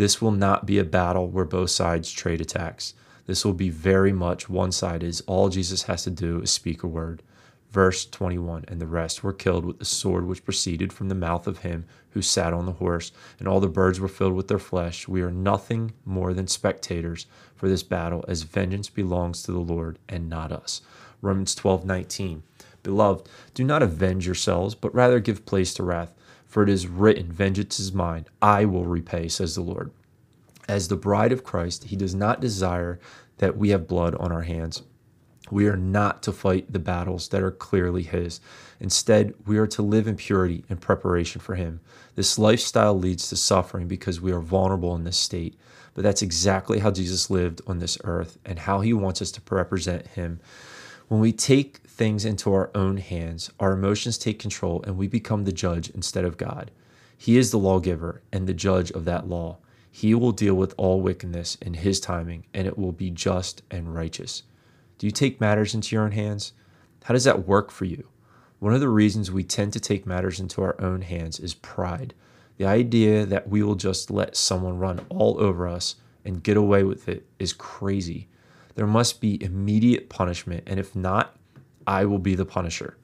This 0.00 0.22
will 0.22 0.30
not 0.30 0.64
be 0.64 0.78
a 0.78 0.84
battle 0.84 1.28
where 1.28 1.44
both 1.44 1.68
sides 1.68 2.10
trade 2.10 2.40
attacks. 2.40 2.94
This 3.26 3.44
will 3.44 3.52
be 3.52 3.68
very 3.68 4.14
much 4.14 4.48
one 4.48 4.72
sided. 4.72 5.20
All 5.26 5.50
Jesus 5.50 5.82
has 5.82 6.04
to 6.04 6.10
do 6.10 6.40
is 6.40 6.50
speak 6.50 6.82
a 6.82 6.86
word. 6.86 7.22
Verse 7.70 8.06
21 8.06 8.64
And 8.68 8.80
the 8.80 8.86
rest 8.86 9.22
were 9.22 9.34
killed 9.34 9.66
with 9.66 9.78
the 9.78 9.84
sword 9.84 10.24
which 10.24 10.42
proceeded 10.42 10.90
from 10.90 11.10
the 11.10 11.14
mouth 11.14 11.46
of 11.46 11.58
him 11.58 11.84
who 12.12 12.22
sat 12.22 12.54
on 12.54 12.64
the 12.64 12.72
horse, 12.72 13.12
and 13.38 13.46
all 13.46 13.60
the 13.60 13.68
birds 13.68 14.00
were 14.00 14.08
filled 14.08 14.32
with 14.32 14.48
their 14.48 14.58
flesh. 14.58 15.06
We 15.06 15.20
are 15.20 15.30
nothing 15.30 15.92
more 16.06 16.32
than 16.32 16.46
spectators 16.46 17.26
for 17.54 17.68
this 17.68 17.82
battle, 17.82 18.24
as 18.26 18.40
vengeance 18.40 18.88
belongs 18.88 19.42
to 19.42 19.52
the 19.52 19.58
Lord 19.58 19.98
and 20.08 20.30
not 20.30 20.50
us. 20.50 20.80
Romans 21.20 21.54
12 21.54 21.84
19. 21.84 22.42
Beloved, 22.82 23.28
do 23.52 23.64
not 23.64 23.82
avenge 23.82 24.24
yourselves, 24.24 24.74
but 24.74 24.94
rather 24.94 25.20
give 25.20 25.44
place 25.44 25.74
to 25.74 25.82
wrath. 25.82 26.14
For 26.50 26.62
it 26.62 26.68
is 26.68 26.86
written, 26.86 27.32
Vengeance 27.32 27.80
is 27.80 27.94
mine, 27.94 28.26
I 28.42 28.66
will 28.66 28.84
repay, 28.84 29.28
says 29.28 29.54
the 29.54 29.62
Lord. 29.62 29.90
As 30.68 30.88
the 30.88 30.96
bride 30.96 31.32
of 31.32 31.44
Christ, 31.44 31.84
he 31.84 31.96
does 31.96 32.14
not 32.14 32.42
desire 32.42 33.00
that 33.38 33.56
we 33.56 33.70
have 33.70 33.88
blood 33.88 34.14
on 34.16 34.30
our 34.30 34.42
hands 34.42 34.82
we 35.50 35.66
are 35.66 35.76
not 35.76 36.22
to 36.24 36.32
fight 36.32 36.72
the 36.72 36.78
battles 36.78 37.28
that 37.28 37.42
are 37.42 37.50
clearly 37.50 38.02
His. 38.02 38.40
Instead, 38.78 39.34
we 39.46 39.58
are 39.58 39.66
to 39.68 39.82
live 39.82 40.06
in 40.06 40.16
purity 40.16 40.64
in 40.68 40.76
preparation 40.76 41.40
for 41.40 41.56
Him. 41.56 41.80
This 42.14 42.38
lifestyle 42.38 42.96
leads 42.96 43.28
to 43.28 43.36
suffering 43.36 43.88
because 43.88 44.20
we 44.20 44.32
are 44.32 44.40
vulnerable 44.40 44.94
in 44.94 45.04
this 45.04 45.16
state. 45.16 45.58
But 45.94 46.04
that's 46.04 46.22
exactly 46.22 46.78
how 46.78 46.92
Jesus 46.92 47.30
lived 47.30 47.60
on 47.66 47.80
this 47.80 47.98
earth 48.04 48.38
and 48.44 48.60
how 48.60 48.80
He 48.80 48.92
wants 48.92 49.20
us 49.20 49.32
to 49.32 49.42
represent 49.50 50.06
Him. 50.08 50.40
When 51.08 51.20
we 51.20 51.32
take 51.32 51.80
things 52.00 52.24
into 52.24 52.50
our 52.50 52.70
own 52.74 52.96
hands, 52.96 53.50
our 53.60 53.72
emotions 53.72 54.16
take 54.16 54.38
control 54.38 54.82
and 54.86 54.96
we 54.96 55.06
become 55.06 55.44
the 55.44 55.52
judge 55.52 55.90
instead 55.90 56.24
of 56.24 56.38
God. 56.38 56.70
He 57.18 57.36
is 57.36 57.50
the 57.50 57.58
lawgiver 57.58 58.22
and 58.32 58.46
the 58.46 58.54
judge 58.54 58.90
of 58.92 59.04
that 59.04 59.28
law. 59.28 59.58
He 59.90 60.14
will 60.14 60.32
deal 60.32 60.54
with 60.54 60.72
all 60.78 61.02
wickedness 61.02 61.56
in 61.56 61.74
His 61.74 62.00
timing, 62.00 62.46
and 62.54 62.66
it 62.66 62.78
will 62.78 62.92
be 62.92 63.10
just 63.10 63.60
and 63.70 63.94
righteous. 63.94 64.44
Do 64.96 65.06
you 65.06 65.10
take 65.10 65.42
matters 65.42 65.74
into 65.74 65.94
your 65.94 66.04
own 66.04 66.12
hands? 66.12 66.54
How 67.04 67.12
does 67.12 67.24
that 67.24 67.46
work 67.46 67.70
for 67.70 67.84
you? 67.84 68.08
One 68.60 68.72
of 68.72 68.80
the 68.80 68.88
reasons 68.88 69.30
we 69.30 69.44
tend 69.44 69.74
to 69.74 69.80
take 69.80 70.06
matters 70.06 70.40
into 70.40 70.62
our 70.62 70.80
own 70.80 71.02
hands 71.02 71.38
is 71.38 71.52
pride. 71.52 72.14
The 72.56 72.64
idea 72.64 73.26
that 73.26 73.50
we 73.50 73.62
will 73.62 73.74
just 73.74 74.10
let 74.10 74.38
someone 74.38 74.78
run 74.78 75.04
all 75.10 75.38
over 75.38 75.68
us 75.68 75.96
and 76.24 76.42
get 76.42 76.56
away 76.56 76.82
with 76.82 77.10
it 77.10 77.26
is 77.38 77.52
crazy. 77.52 78.28
There 78.74 78.86
must 78.86 79.20
be 79.20 79.42
immediate 79.42 80.08
punishment, 80.08 80.62
and 80.66 80.80
if 80.80 80.96
not, 80.96 81.36
I 81.90 82.04
will 82.04 82.20
be 82.20 82.36
the 82.36 82.44
punisher. 82.44 82.96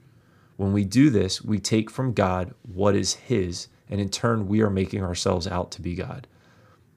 When 0.57 0.73
we 0.73 0.85
do 0.85 1.11
this, 1.11 1.43
we 1.43 1.59
take 1.59 1.91
from 1.91 2.13
God 2.13 2.55
what 2.63 2.95
is 2.95 3.15
His, 3.15 3.67
and 3.91 4.01
in 4.01 4.11
turn, 4.11 4.47
we 4.47 4.63
are 4.63 4.71
making 4.71 5.03
ourselves 5.03 5.49
out 5.49 5.73
to 5.73 5.83
be 5.83 5.97
God. 5.97 6.29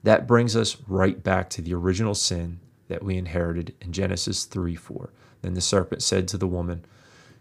That 0.03 0.27
brings 0.27 0.55
us 0.55 0.77
right 0.87 1.21
back 1.23 1.49
to 1.49 1.63
the 1.63 1.73
original 1.73 2.13
sin 2.13 2.59
that 2.89 3.01
we 3.01 3.17
inherited 3.17 3.73
in 3.81 3.91
Genesis 3.91 4.45
3 4.45 4.75
4. 4.75 5.09
Then 5.41 5.55
the 5.55 5.61
serpent 5.61 6.03
said 6.03 6.27
to 6.27 6.37
the 6.37 6.45
woman, 6.45 6.85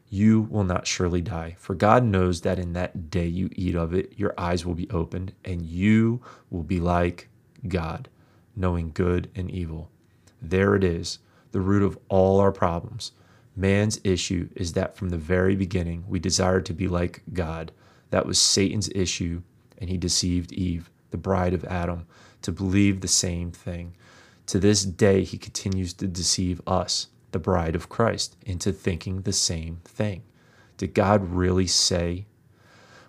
You 0.08 0.40
will 0.40 0.64
not 0.64 0.86
surely 0.86 1.20
die, 1.20 1.56
for 1.58 1.74
God 1.74 2.02
knows 2.02 2.40
that 2.40 2.58
in 2.58 2.72
that 2.72 3.10
day 3.10 3.26
you 3.26 3.50
eat 3.52 3.74
of 3.74 3.92
it, 3.92 4.14
your 4.16 4.32
eyes 4.38 4.64
will 4.64 4.74
be 4.74 4.88
opened, 4.88 5.34
and 5.44 5.66
you 5.66 6.22
will 6.48 6.62
be 6.62 6.80
like 6.80 7.28
God, 7.68 8.08
knowing 8.56 8.92
good 8.94 9.30
and 9.34 9.50
evil. 9.50 9.90
There 10.40 10.74
it 10.74 10.84
is, 10.84 11.18
the 11.52 11.60
root 11.60 11.82
of 11.82 11.98
all 12.08 12.40
our 12.40 12.52
problems. 12.52 13.12
Man's 13.58 13.98
issue 14.04 14.48
is 14.54 14.74
that 14.74 14.96
from 14.96 15.08
the 15.08 15.18
very 15.18 15.56
beginning 15.56 16.04
we 16.06 16.20
desired 16.20 16.64
to 16.66 16.72
be 16.72 16.86
like 16.86 17.22
God. 17.32 17.72
That 18.10 18.24
was 18.24 18.38
Satan's 18.38 18.88
issue, 18.94 19.42
and 19.78 19.90
he 19.90 19.96
deceived 19.96 20.52
Eve, 20.52 20.90
the 21.10 21.16
bride 21.16 21.54
of 21.54 21.64
Adam, 21.64 22.06
to 22.42 22.52
believe 22.52 23.00
the 23.00 23.08
same 23.08 23.50
thing. 23.50 23.96
To 24.46 24.60
this 24.60 24.84
day, 24.84 25.24
he 25.24 25.38
continues 25.38 25.92
to 25.94 26.06
deceive 26.06 26.60
us, 26.68 27.08
the 27.32 27.40
bride 27.40 27.74
of 27.74 27.88
Christ, 27.88 28.36
into 28.46 28.70
thinking 28.70 29.22
the 29.22 29.32
same 29.32 29.80
thing. 29.84 30.22
Did 30.76 30.94
God 30.94 31.28
really 31.28 31.66
say? 31.66 32.26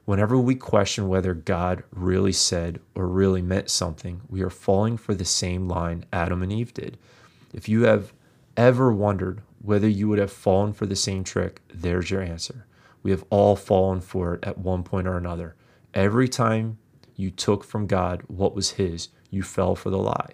Whenever 0.06 0.36
we 0.36 0.56
question 0.56 1.08
whether 1.08 1.36
God 1.36 1.84
really 1.92 2.34
said 2.34 2.82
or 2.96 3.08
really 3.08 3.44
meant 3.44 3.70
something, 3.70 4.22
we 4.28 4.42
are 4.42 4.50
falling 4.50 4.98
for 4.98 5.14
the 5.14 5.26
same 5.26 5.68
line 5.68 6.06
Adam 6.12 6.42
and 6.42 6.52
Eve 6.52 6.74
did. 6.74 6.98
If 7.54 7.70
you 7.70 7.84
have 7.84 8.14
ever 8.58 8.92
wondered 8.92 9.44
whether 9.62 9.88
you 9.88 10.08
would 10.08 10.20
have 10.20 10.32
fallen 10.32 10.74
for 10.74 10.86
the 10.86 10.96
same 10.96 11.24
trick, 11.24 11.62
there's 11.74 12.10
your 12.10 12.22
answer. 12.22 12.66
We 13.04 13.12
have 13.12 13.26
all 13.30 13.56
fallen 13.56 14.02
for 14.02 14.36
it 14.36 14.44
at 14.44 14.58
one 14.58 14.84
point 14.84 15.08
or 15.08 15.18
another. 15.18 15.56
Every 15.94 16.28
time 16.28 16.78
you 17.16 17.32
took 17.32 17.64
from 17.64 17.88
God 17.88 18.24
what 18.28 18.56
was 18.56 18.72
His, 18.72 19.10
you 19.30 19.44
fell 19.44 19.76
for 19.76 19.90
the 19.90 19.98
lie. 19.98 20.34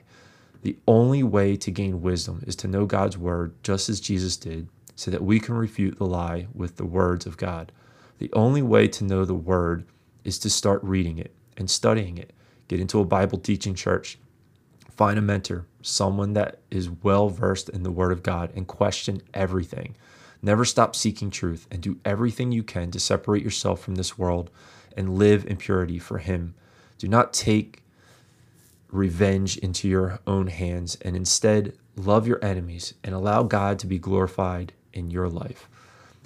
The 0.61 0.77
only 0.87 1.21
way 1.21 1.55
to 1.57 1.71
gain 1.71 2.01
wisdom 2.01 2.43
is 2.47 2.55
to 2.57 2.67
know 2.67 2.85
God's 2.85 3.17
word 3.17 3.53
just 3.63 3.89
as 3.89 3.99
Jesus 3.99 4.37
did, 4.37 4.67
so 4.95 5.11
that 5.11 5.23
we 5.23 5.39
can 5.39 5.55
refute 5.55 5.97
the 5.97 6.05
lie 6.05 6.47
with 6.53 6.77
the 6.77 6.85
words 6.85 7.25
of 7.25 7.37
God. 7.37 7.71
The 8.17 8.31
only 8.33 8.61
way 8.61 8.87
to 8.87 9.03
know 9.03 9.25
the 9.25 9.33
word 9.33 9.85
is 10.23 10.39
to 10.39 10.49
start 10.49 10.83
reading 10.83 11.19
it 11.19 11.33
and 11.57 11.69
studying 11.69 12.17
it. 12.17 12.33
Get 12.67 12.79
into 12.79 12.99
a 12.99 13.05
Bible 13.05 13.37
teaching 13.37 13.75
church. 13.75 14.17
Find 14.95 15.19
a 15.19 15.21
mentor, 15.21 15.65
someone 15.81 16.33
that 16.33 16.59
is 16.71 16.89
well 16.89 17.29
versed 17.29 17.69
in 17.69 17.83
the 17.83 17.91
word 17.91 18.11
of 18.11 18.23
God, 18.23 18.51
and 18.55 18.65
question 18.65 19.21
everything. 19.33 19.95
Never 20.41 20.63
stop 20.63 20.95
seeking 20.95 21.29
truth 21.29 21.67
and 21.69 21.81
do 21.81 21.99
everything 22.05 22.51
you 22.51 22.63
can 22.63 22.91
to 22.91 22.99
separate 22.99 23.43
yourself 23.43 23.81
from 23.81 23.95
this 23.95 24.17
world 24.17 24.49
and 24.95 25.17
live 25.17 25.45
in 25.45 25.57
purity 25.57 25.99
for 25.99 26.19
Him. 26.19 26.55
Do 26.97 27.07
not 27.07 27.33
take 27.33 27.83
revenge 28.89 29.57
into 29.57 29.87
your 29.89 30.19
own 30.25 30.47
hands 30.47 30.97
and 31.01 31.15
instead 31.15 31.73
love 31.97 32.27
your 32.27 32.43
enemies 32.43 32.93
and 33.03 33.13
allow 33.13 33.43
God 33.43 33.79
to 33.79 33.87
be 33.87 33.99
glorified 33.99 34.73
in 34.93 35.11
your 35.11 35.27
life. 35.27 35.67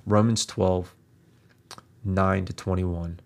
Romans 0.06 0.46
12, 0.46 0.94
9 2.04 2.46
to 2.46 2.54
21. 2.54 3.20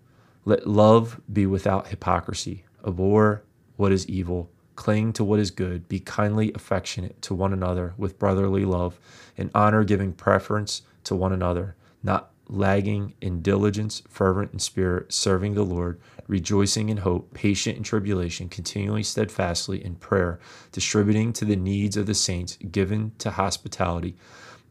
Let 0.46 0.66
love 0.66 1.20
be 1.30 1.44
without 1.44 1.88
hypocrisy. 1.88 2.64
Abhor 2.86 3.42
what 3.76 3.92
is 3.92 4.08
evil. 4.08 4.50
Cling 4.76 5.12
to 5.14 5.24
what 5.24 5.40
is 5.40 5.50
good. 5.50 5.88
Be 5.88 6.00
kindly 6.00 6.52
affectionate 6.54 7.20
to 7.22 7.34
one 7.34 7.52
another 7.52 7.94
with 7.96 8.18
brotherly 8.18 8.64
love, 8.64 8.98
and 9.38 9.50
honor 9.54 9.84
giving 9.84 10.12
preference 10.12 10.82
to 11.04 11.14
one 11.14 11.32
another, 11.32 11.76
not 12.02 12.30
lagging 12.48 13.14
in 13.20 13.40
diligence, 13.40 14.02
fervent 14.08 14.52
in 14.52 14.58
spirit, 14.58 15.12
serving 15.12 15.54
the 15.54 15.62
Lord, 15.62 16.00
rejoicing 16.26 16.88
in 16.88 16.98
hope, 16.98 17.32
patient 17.34 17.76
in 17.76 17.82
tribulation, 17.82 18.48
continually 18.48 19.02
steadfastly 19.02 19.84
in 19.84 19.94
prayer, 19.96 20.38
distributing 20.72 21.32
to 21.34 21.44
the 21.44 21.56
needs 21.56 21.96
of 21.96 22.06
the 22.06 22.14
saints, 22.14 22.56
given 22.70 23.12
to 23.18 23.30
hospitality. 23.30 24.16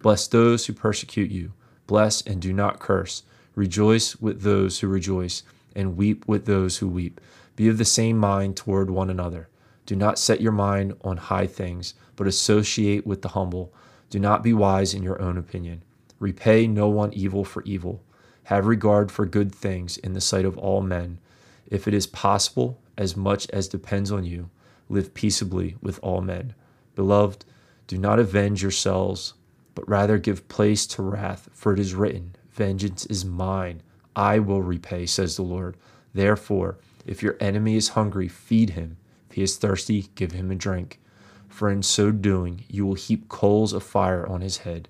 Bless 0.01 0.27
those 0.27 0.65
who 0.65 0.73
persecute 0.73 1.31
you. 1.31 1.53
Bless 1.87 2.21
and 2.21 2.41
do 2.41 2.53
not 2.53 2.79
curse. 2.79 3.23
Rejoice 3.55 4.15
with 4.17 4.41
those 4.41 4.79
who 4.79 4.87
rejoice, 4.87 5.43
and 5.75 5.97
weep 5.97 6.27
with 6.27 6.45
those 6.45 6.77
who 6.77 6.87
weep. 6.87 7.19
Be 7.55 7.67
of 7.69 7.77
the 7.77 7.85
same 7.85 8.17
mind 8.17 8.55
toward 8.55 8.89
one 8.89 9.09
another. 9.09 9.47
Do 9.85 9.95
not 9.95 10.19
set 10.19 10.41
your 10.41 10.51
mind 10.51 10.95
on 11.01 11.17
high 11.17 11.47
things, 11.47 11.93
but 12.15 12.27
associate 12.27 13.05
with 13.05 13.21
the 13.21 13.29
humble. 13.29 13.73
Do 14.09 14.19
not 14.19 14.43
be 14.43 14.53
wise 14.53 14.93
in 14.93 15.03
your 15.03 15.21
own 15.21 15.37
opinion. 15.37 15.83
Repay 16.19 16.67
no 16.67 16.87
one 16.87 17.13
evil 17.13 17.43
for 17.43 17.63
evil. 17.63 18.01
Have 18.45 18.65
regard 18.65 19.11
for 19.11 19.25
good 19.25 19.53
things 19.53 19.97
in 19.97 20.13
the 20.13 20.21
sight 20.21 20.45
of 20.45 20.57
all 20.57 20.81
men. 20.81 21.19
If 21.67 21.87
it 21.87 21.93
is 21.93 22.07
possible, 22.07 22.79
as 22.97 23.17
much 23.17 23.49
as 23.49 23.67
depends 23.67 24.11
on 24.11 24.23
you, 24.23 24.49
live 24.89 25.13
peaceably 25.13 25.75
with 25.81 25.99
all 26.01 26.21
men. 26.21 26.53
Beloved, 26.95 27.45
do 27.87 27.97
not 27.97 28.19
avenge 28.19 28.61
yourselves, 28.61 29.33
but 29.75 29.87
rather 29.89 30.17
give 30.17 30.47
place 30.47 30.85
to 30.87 31.01
wrath, 31.01 31.49
for 31.53 31.73
it 31.73 31.79
is 31.79 31.95
written, 31.95 32.35
Vengeance 32.51 33.05
is 33.07 33.25
mine, 33.25 33.81
I 34.15 34.39
will 34.39 34.61
repay, 34.61 35.05
says 35.07 35.35
the 35.35 35.41
Lord. 35.41 35.75
Therefore, 36.13 36.77
if 37.05 37.23
your 37.23 37.35
enemy 37.39 37.75
is 37.75 37.89
hungry, 37.89 38.27
feed 38.27 38.71
him. 38.71 38.97
He 39.33 39.43
is 39.43 39.57
thirsty, 39.57 40.09
give 40.15 40.31
him 40.31 40.51
a 40.51 40.55
drink. 40.55 40.99
For 41.47 41.69
in 41.69 41.83
so 41.83 42.11
doing, 42.11 42.65
you 42.67 42.85
will 42.85 42.95
heap 42.95 43.29
coals 43.29 43.73
of 43.73 43.83
fire 43.83 44.25
on 44.27 44.41
his 44.41 44.57
head. 44.57 44.89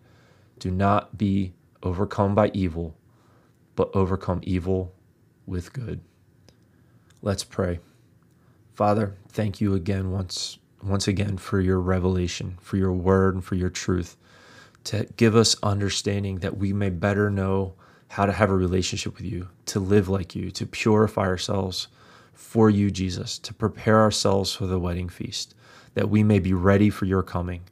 Do 0.60 0.71
not 0.71 1.17
be 1.17 1.53
overcome 1.82 2.36
by 2.36 2.51
evil, 2.53 2.95
but 3.75 3.93
overcome 3.93 4.39
evil 4.43 4.93
with 5.45 5.73
good. 5.73 6.01
Let's 7.21 7.43
pray. 7.43 7.79
Father, 8.73 9.15
thank 9.29 9.62
you 9.62 9.73
again 9.73 10.12
once 10.12 10.58
once 10.82 11.08
again 11.08 11.38
for 11.38 11.62
your 11.62 11.79
revelation, 11.79 12.58
for 12.60 12.75
your 12.75 12.91
word 12.91 13.36
and 13.36 13.43
for 13.43 13.56
your 13.56 13.69
truth 13.69 14.17
to 14.84 15.08
give 15.15 15.36
us 15.36 15.56
understanding 15.63 16.39
that 16.39 16.58
we 16.58 16.73
may 16.73 16.89
better 16.89 17.29
know 17.29 17.73
how 18.10 18.25
to 18.25 18.32
have 18.32 18.49
a 18.49 18.56
relationship 18.56 19.15
with 19.17 19.25
you, 19.25 19.47
to 19.65 19.79
live 19.79 20.10
like 20.10 20.36
you, 20.36 20.51
to 20.51 20.65
purify 20.65 21.21
ourselves 21.21 21.88
for 22.34 22.69
you, 22.69 22.91
Jesus, 22.91 23.39
to 23.39 23.54
prepare 23.54 24.02
ourselves 24.02 24.54
for 24.54 24.67
the 24.67 24.80
wedding 24.80 25.10
feast, 25.10 25.56
that 25.93 26.10
we 26.10 26.24
may 26.24 26.39
be 26.39 26.54
ready 26.54 26.89
for 26.89 27.06
your 27.06 27.24
coming, 27.24 27.63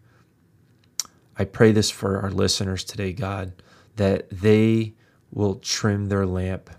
I 1.37 1.45
pray 1.45 1.71
this 1.71 1.89
for 1.89 2.19
our 2.19 2.29
listeners 2.29 2.83
today, 2.83 3.13
God, 3.13 3.53
that 3.95 4.29
they 4.29 4.93
will 5.31 5.55
trim 5.55 6.07
their 6.07 6.25
lamp, 6.25 6.69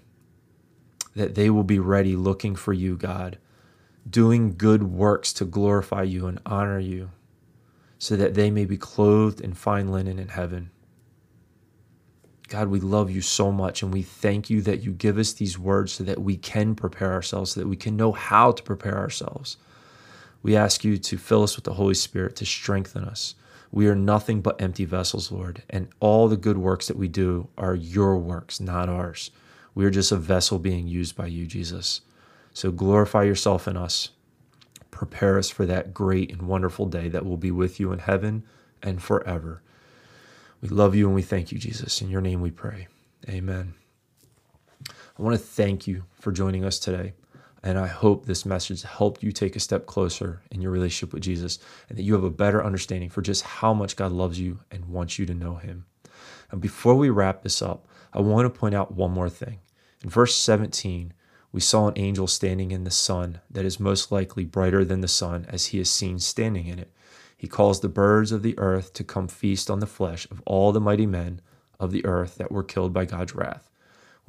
that 1.15 1.35
they 1.35 1.51
will 1.51 1.65
be 1.65 1.79
ready 1.79 2.17
looking 2.17 2.55
for 2.55 2.73
you, 2.73 2.97
God, 2.97 3.39
doing 4.09 4.57
good 4.57 4.83
works 4.83 5.33
to 5.35 5.45
glorify 5.45 6.03
you 6.03 6.27
and 6.27 6.41
honor 6.45 6.79
you, 6.79 7.11
so 7.99 8.17
that 8.17 8.35
they 8.35 8.51
may 8.51 8.65
be 8.65 8.77
clothed 8.77 9.41
in 9.41 9.55
fine 9.55 9.91
linen 9.91 10.19
in 10.19 10.29
heaven. 10.29 10.71
God, 12.53 12.69
we 12.69 12.81
love 12.81 13.11
you 13.11 13.23
so 13.23 13.51
much, 13.51 13.83
and 13.83 13.93
we 13.93 14.03
thank 14.03 14.51
you 14.51 14.61
that 14.63 14.83
you 14.83 14.93
give 14.93 15.19
us 15.19 15.33
these 15.33 15.59
words 15.59 15.93
so 15.93 16.05
that 16.05 16.21
we 16.21 16.37
can 16.37 16.75
prepare 16.75 17.13
ourselves, 17.13 17.53
so 17.53 17.61
that 17.61 17.67
we 17.67 17.77
can 17.77 17.97
know 17.97 18.13
how 18.13 18.53
to 18.53 18.63
prepare 18.63 18.99
ourselves. 18.99 19.57
We 20.43 20.57
ask 20.57 20.85
you 20.85 20.99
to 20.99 21.17
fill 21.17 21.43
us 21.43 21.57
with 21.57 21.65
the 21.65 21.75
Holy 21.75 21.95
Spirit 21.95 22.37
to 22.37 22.47
strengthen 22.47 23.05
us 23.05 23.35
we 23.73 23.89
are 23.89 23.95
nothing 23.95 24.43
but 24.43 24.61
empty 24.61 24.85
vessels, 24.85 25.33
Lord, 25.33 25.63
and 25.71 25.89
all 25.99 26.29
the 26.29 26.37
good 26.37 26.59
works 26.59 26.89
that 26.89 26.97
we 26.97 27.09
do 27.09 27.49
are 27.57 27.75
your 27.75 28.19
works, 28.19 28.61
not 28.61 28.91
ours. 28.91 29.31
We 29.75 29.87
are 29.87 29.91
just 29.91 30.13
a 30.13 30.17
vessel 30.17 30.59
being 30.59 30.87
used 30.87 31.17
by 31.17 31.29
you, 31.29 31.47
Jesus. 31.47 32.03
So 32.53 32.71
glorify 32.71 33.23
yourself 33.23 33.67
in 33.67 33.79
us. 33.79 34.11
Prepare 34.91 35.39
us 35.39 35.49
for 35.49 35.65
that 35.65 35.95
great 35.95 36.31
and 36.31 36.43
wonderful 36.43 36.85
day 36.85 37.09
that 37.09 37.25
will 37.25 37.39
be 37.39 37.51
with 37.51 37.81
you 37.81 37.93
in 37.93 38.01
heaven 38.01 38.45
and 38.83 39.03
forever. 39.03 39.63
We 40.63 40.69
love 40.69 40.95
you 40.95 41.07
and 41.07 41.15
we 41.15 41.23
thank 41.23 41.51
you, 41.51 41.59
Jesus. 41.59 42.01
In 42.01 42.09
your 42.09 42.21
name 42.21 42.41
we 42.41 42.53
pray. 42.53 42.87
Amen. 43.29 43.75
I 44.89 45.23
want 45.23 45.35
to 45.35 45.45
thank 45.45 45.89
you 45.89 46.05
for 46.15 46.31
joining 46.31 46.65
us 46.65 46.79
today. 46.79 47.15
And 47.65 47.79
I 47.79 47.89
hope 47.89 48.27
this 48.27 48.47
message 48.47 48.83
helped 48.83 49.25
you 49.25 49.33
take 49.33 49.57
a 49.57 49.61
step 49.61 49.87
closer 49.87 50.41
in 50.53 50.63
your 50.63 50.71
relationship 50.71 51.13
with 51.13 51.25
Jesus 51.25 51.59
and 51.89 51.99
that 51.99 52.03
you 52.03 52.15
have 52.15 52.25
a 52.25 52.31
better 52.31 52.65
understanding 52.65 53.11
for 53.11 53.23
just 53.23 53.43
how 53.43 53.75
much 53.75 53.97
God 53.97 54.13
loves 54.13 54.39
you 54.39 54.61
and 54.71 54.87
wants 54.87 55.19
you 55.19 55.27
to 55.27 55.35
know 55.35 55.57
Him. 55.57 55.85
And 56.51 56.61
before 56.61 56.95
we 56.95 57.11
wrap 57.11 57.43
this 57.43 57.61
up, 57.61 57.87
I 58.13 58.21
want 58.21 58.53
to 58.53 58.59
point 58.59 58.75
out 58.75 58.95
one 58.95 59.11
more 59.11 59.31
thing. 59.31 59.59
In 60.03 60.11
verse 60.11 60.35
17, 60.37 61.13
we 61.51 61.61
saw 61.61 61.89
an 61.89 61.95
angel 61.97 62.27
standing 62.27 62.71
in 62.71 62.85
the 62.85 62.91
sun 62.91 63.41
that 63.51 63.65
is 63.65 63.81
most 63.81 64.13
likely 64.13 64.45
brighter 64.45 64.85
than 64.85 65.01
the 65.01 65.09
sun 65.09 65.47
as 65.49 65.67
he 65.67 65.79
is 65.79 65.91
seen 65.91 66.19
standing 66.19 66.67
in 66.67 66.79
it. 66.79 66.93
He 67.43 67.49
calls 67.49 67.81
the 67.81 67.89
birds 67.89 68.31
of 68.31 68.45
the 68.45 68.57
earth 68.57 68.93
to 68.93 69.03
come 69.03 69.27
feast 69.27 69.69
on 69.69 69.81
the 69.81 69.87
flesh 69.89 70.31
of 70.31 70.41
all 70.47 70.71
the 70.71 70.81
mighty 70.81 71.07
men 71.07 71.41
of 71.81 71.91
the 71.91 72.07
earth 72.07 72.37
that 72.37 72.53
were 72.53 72.63
killed 72.63 72.93
by 72.93 73.05
God's 73.05 73.35
wrath. 73.35 73.69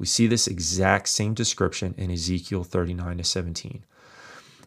We 0.00 0.06
see 0.06 0.26
this 0.26 0.48
exact 0.48 1.08
same 1.08 1.32
description 1.32 1.94
in 1.96 2.10
Ezekiel 2.10 2.64
39 2.64 3.18
to 3.18 3.22
17. 3.22 3.84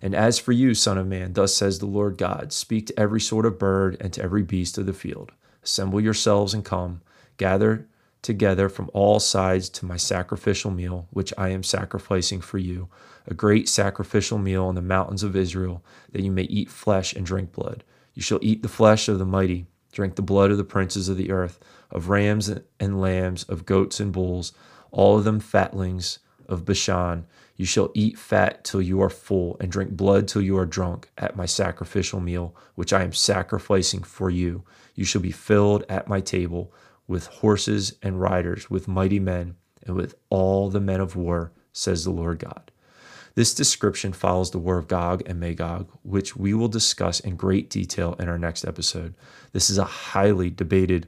And 0.01 0.15
as 0.15 0.39
for 0.39 0.53
you, 0.53 0.73
Son 0.73 0.97
of 0.97 1.07
Man, 1.07 1.33
thus 1.33 1.57
says 1.57 1.79
the 1.79 1.87
Lord 1.87 2.17
God 2.17 2.53
speak 2.53 2.87
to 2.87 2.97
every 2.97 3.19
sort 3.19 3.45
of 3.45 3.59
bird 3.59 3.97
and 3.99 4.13
to 4.13 4.23
every 4.23 4.43
beast 4.43 4.77
of 4.77 4.85
the 4.85 4.93
field. 4.93 5.33
Assemble 5.61 5.99
yourselves 5.99 6.53
and 6.53 6.63
come, 6.63 7.01
gather 7.35 7.85
together 8.21 8.69
from 8.69 8.89
all 8.93 9.19
sides 9.19 9.67
to 9.71 9.85
my 9.85 9.97
sacrificial 9.97 10.71
meal, 10.71 11.05
which 11.11 11.33
I 11.37 11.49
am 11.49 11.63
sacrificing 11.63 12.39
for 12.39 12.59
you, 12.59 12.87
a 13.27 13.33
great 13.33 13.67
sacrificial 13.67 14.37
meal 14.37 14.63
on 14.63 14.75
the 14.75 14.81
mountains 14.81 15.23
of 15.23 15.35
Israel, 15.35 15.83
that 16.13 16.21
you 16.21 16.31
may 16.31 16.43
eat 16.43 16.69
flesh 16.69 17.11
and 17.11 17.25
drink 17.25 17.51
blood. 17.51 17.83
You 18.17 18.23
shall 18.23 18.39
eat 18.41 18.63
the 18.63 18.67
flesh 18.67 19.07
of 19.07 19.19
the 19.19 19.27
mighty, 19.27 19.67
drink 19.91 20.15
the 20.15 20.23
blood 20.23 20.49
of 20.49 20.57
the 20.57 20.63
princes 20.63 21.07
of 21.07 21.17
the 21.17 21.29
earth, 21.29 21.59
of 21.91 22.09
rams 22.09 22.51
and 22.79 22.99
lambs, 22.99 23.43
of 23.43 23.67
goats 23.67 23.99
and 23.99 24.11
bulls 24.11 24.53
all 24.91 25.19
of 25.19 25.23
them 25.23 25.39
fatlings 25.39 26.17
of 26.49 26.65
Bashan. 26.65 27.27
You 27.55 27.65
shall 27.65 27.91
eat 27.93 28.17
fat 28.17 28.63
till 28.63 28.81
you 28.81 29.03
are 29.03 29.09
full, 29.11 29.55
and 29.59 29.71
drink 29.71 29.91
blood 29.91 30.27
till 30.27 30.41
you 30.41 30.57
are 30.57 30.65
drunk 30.65 31.11
at 31.15 31.35
my 31.35 31.45
sacrificial 31.45 32.19
meal, 32.19 32.55
which 32.73 32.91
I 32.91 33.03
am 33.03 33.13
sacrificing 33.13 34.01
for 34.01 34.31
you. 34.31 34.63
You 34.95 35.05
shall 35.05 35.21
be 35.21 35.31
filled 35.31 35.83
at 35.87 36.07
my 36.07 36.19
table 36.19 36.73
with 37.07 37.27
horses 37.27 37.97
and 38.01 38.19
riders, 38.19 38.67
with 38.67 38.87
mighty 38.87 39.19
men, 39.19 39.57
and 39.85 39.95
with 39.95 40.15
all 40.31 40.71
the 40.71 40.81
men 40.81 41.01
of 41.01 41.15
war, 41.15 41.51
says 41.71 42.03
the 42.03 42.09
Lord 42.09 42.39
God. 42.39 42.71
This 43.37 43.53
description 43.53 44.13
follows 44.13 44.49
the 44.49 44.57
war 44.57 44.79
of 44.79 44.87
Gog 44.87 45.21
and 45.27 45.39
Magog, 45.39 45.91
which 46.01 46.35
we 46.35 46.55
will 46.55 46.67
discuss 46.67 47.19
in 47.19 47.35
great 47.35 47.69
detail 47.69 48.15
in 48.17 48.27
our 48.27 48.39
next 48.39 48.65
episode. 48.65 49.13
This 49.53 49.69
is 49.69 49.77
a 49.77 49.83
highly 49.83 50.49
debated 50.49 51.07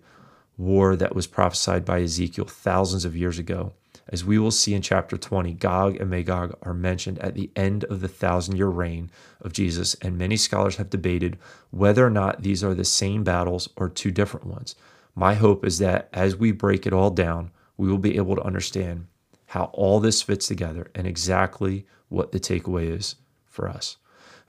war 0.56 0.96
that 0.96 1.16
was 1.16 1.26
prophesied 1.26 1.86
by 1.86 2.04
Ezekiel 2.04 2.46
thousands 2.46 3.04
of 3.04 3.16
years 3.16 3.40
ago. 3.40 3.74
As 4.10 4.24
we 4.24 4.38
will 4.38 4.52
see 4.52 4.76
in 4.76 4.84
chapter 4.84 5.18
20, 5.18 5.54
Gog 5.54 6.00
and 6.00 6.12
Magog 6.12 6.56
are 6.62 6.76
mentioned 6.76 7.18
at 7.18 7.34
the 7.34 7.50
end 7.56 7.84
of 7.86 8.00
the 8.00 8.08
thousand 8.08 8.58
year 8.58 8.68
reign 8.68 9.10
of 9.42 9.52
Jesus, 9.52 9.96
and 9.96 10.16
many 10.16 10.38
scholars 10.38 10.76
have 10.76 10.92
debated 10.92 11.40
whether 11.72 12.06
or 12.06 12.12
not 12.12 12.44
these 12.44 12.64
are 12.64 12.76
the 12.76 12.86
same 12.86 13.24
battles 13.24 13.70
or 13.76 13.90
two 13.90 14.12
different 14.12 14.46
ones. 14.46 14.76
My 15.16 15.34
hope 15.34 15.66
is 15.66 15.80
that 15.80 16.10
as 16.14 16.36
we 16.36 16.52
break 16.52 16.86
it 16.86 16.94
all 16.94 17.10
down, 17.10 17.50
we 17.76 17.90
will 17.90 17.98
be 17.98 18.18
able 18.18 18.36
to 18.36 18.44
understand 18.44 19.08
how 19.50 19.72
all 19.74 20.00
this 20.00 20.22
fits 20.22 20.48
together 20.48 20.92
and 20.94 21.08
exactly 21.08 21.84
what 22.10 22.32
the 22.32 22.40
takeaway 22.40 22.96
is 22.96 23.16
for 23.48 23.68
us. 23.68 23.98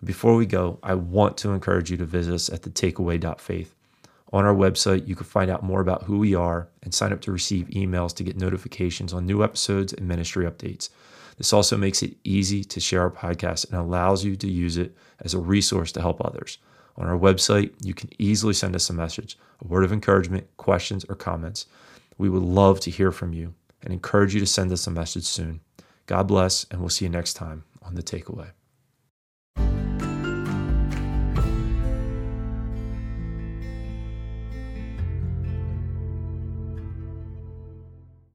Before 0.04 0.36
we 0.36 0.44
go, 0.44 0.78
I 0.82 0.94
want 0.94 1.38
to 1.38 1.52
encourage 1.52 1.90
you 1.90 1.96
to 1.96 2.04
visit 2.04 2.34
us 2.34 2.50
at 2.50 2.62
thetakeaway.faith. 2.62 3.74
On 4.34 4.44
our 4.44 4.54
website, 4.54 5.08
you 5.08 5.16
can 5.16 5.24
find 5.24 5.50
out 5.50 5.62
more 5.62 5.80
about 5.80 6.02
who 6.02 6.18
we 6.18 6.34
are 6.34 6.68
and 6.82 6.92
sign 6.92 7.14
up 7.14 7.22
to 7.22 7.32
receive 7.32 7.68
emails 7.68 8.14
to 8.16 8.22
get 8.22 8.36
notifications 8.36 9.14
on 9.14 9.24
new 9.24 9.42
episodes 9.42 9.94
and 9.94 10.06
ministry 10.06 10.44
updates. 10.44 10.90
This 11.38 11.54
also 11.54 11.78
makes 11.78 12.02
it 12.02 12.18
easy 12.22 12.62
to 12.64 12.78
share 12.78 13.00
our 13.00 13.10
podcast 13.10 13.70
and 13.70 13.80
allows 13.80 14.22
you 14.22 14.36
to 14.36 14.48
use 14.48 14.76
it 14.76 14.94
as 15.20 15.32
a 15.32 15.38
resource 15.38 15.92
to 15.92 16.02
help 16.02 16.22
others. 16.22 16.58
On 16.98 17.06
our 17.06 17.18
website, 17.18 17.72
you 17.82 17.94
can 17.94 18.10
easily 18.18 18.52
send 18.52 18.76
us 18.76 18.90
a 18.90 18.92
message, 18.92 19.38
a 19.64 19.66
word 19.66 19.84
of 19.84 19.94
encouragement, 19.94 20.46
questions, 20.58 21.06
or 21.08 21.14
comments. 21.14 21.64
We 22.18 22.28
would 22.28 22.42
love 22.42 22.80
to 22.80 22.90
hear 22.90 23.10
from 23.12 23.32
you 23.32 23.54
and 23.82 23.92
encourage 23.92 24.34
you 24.34 24.40
to 24.40 24.46
send 24.46 24.72
us 24.72 24.86
a 24.86 24.90
message 24.90 25.24
soon. 25.24 25.60
God 26.06 26.26
bless, 26.26 26.64
and 26.70 26.80
we'll 26.80 26.88
see 26.88 27.04
you 27.04 27.10
next 27.10 27.34
time 27.34 27.64
on 27.82 27.94
The 27.94 28.02
Takeaway. 28.02 28.50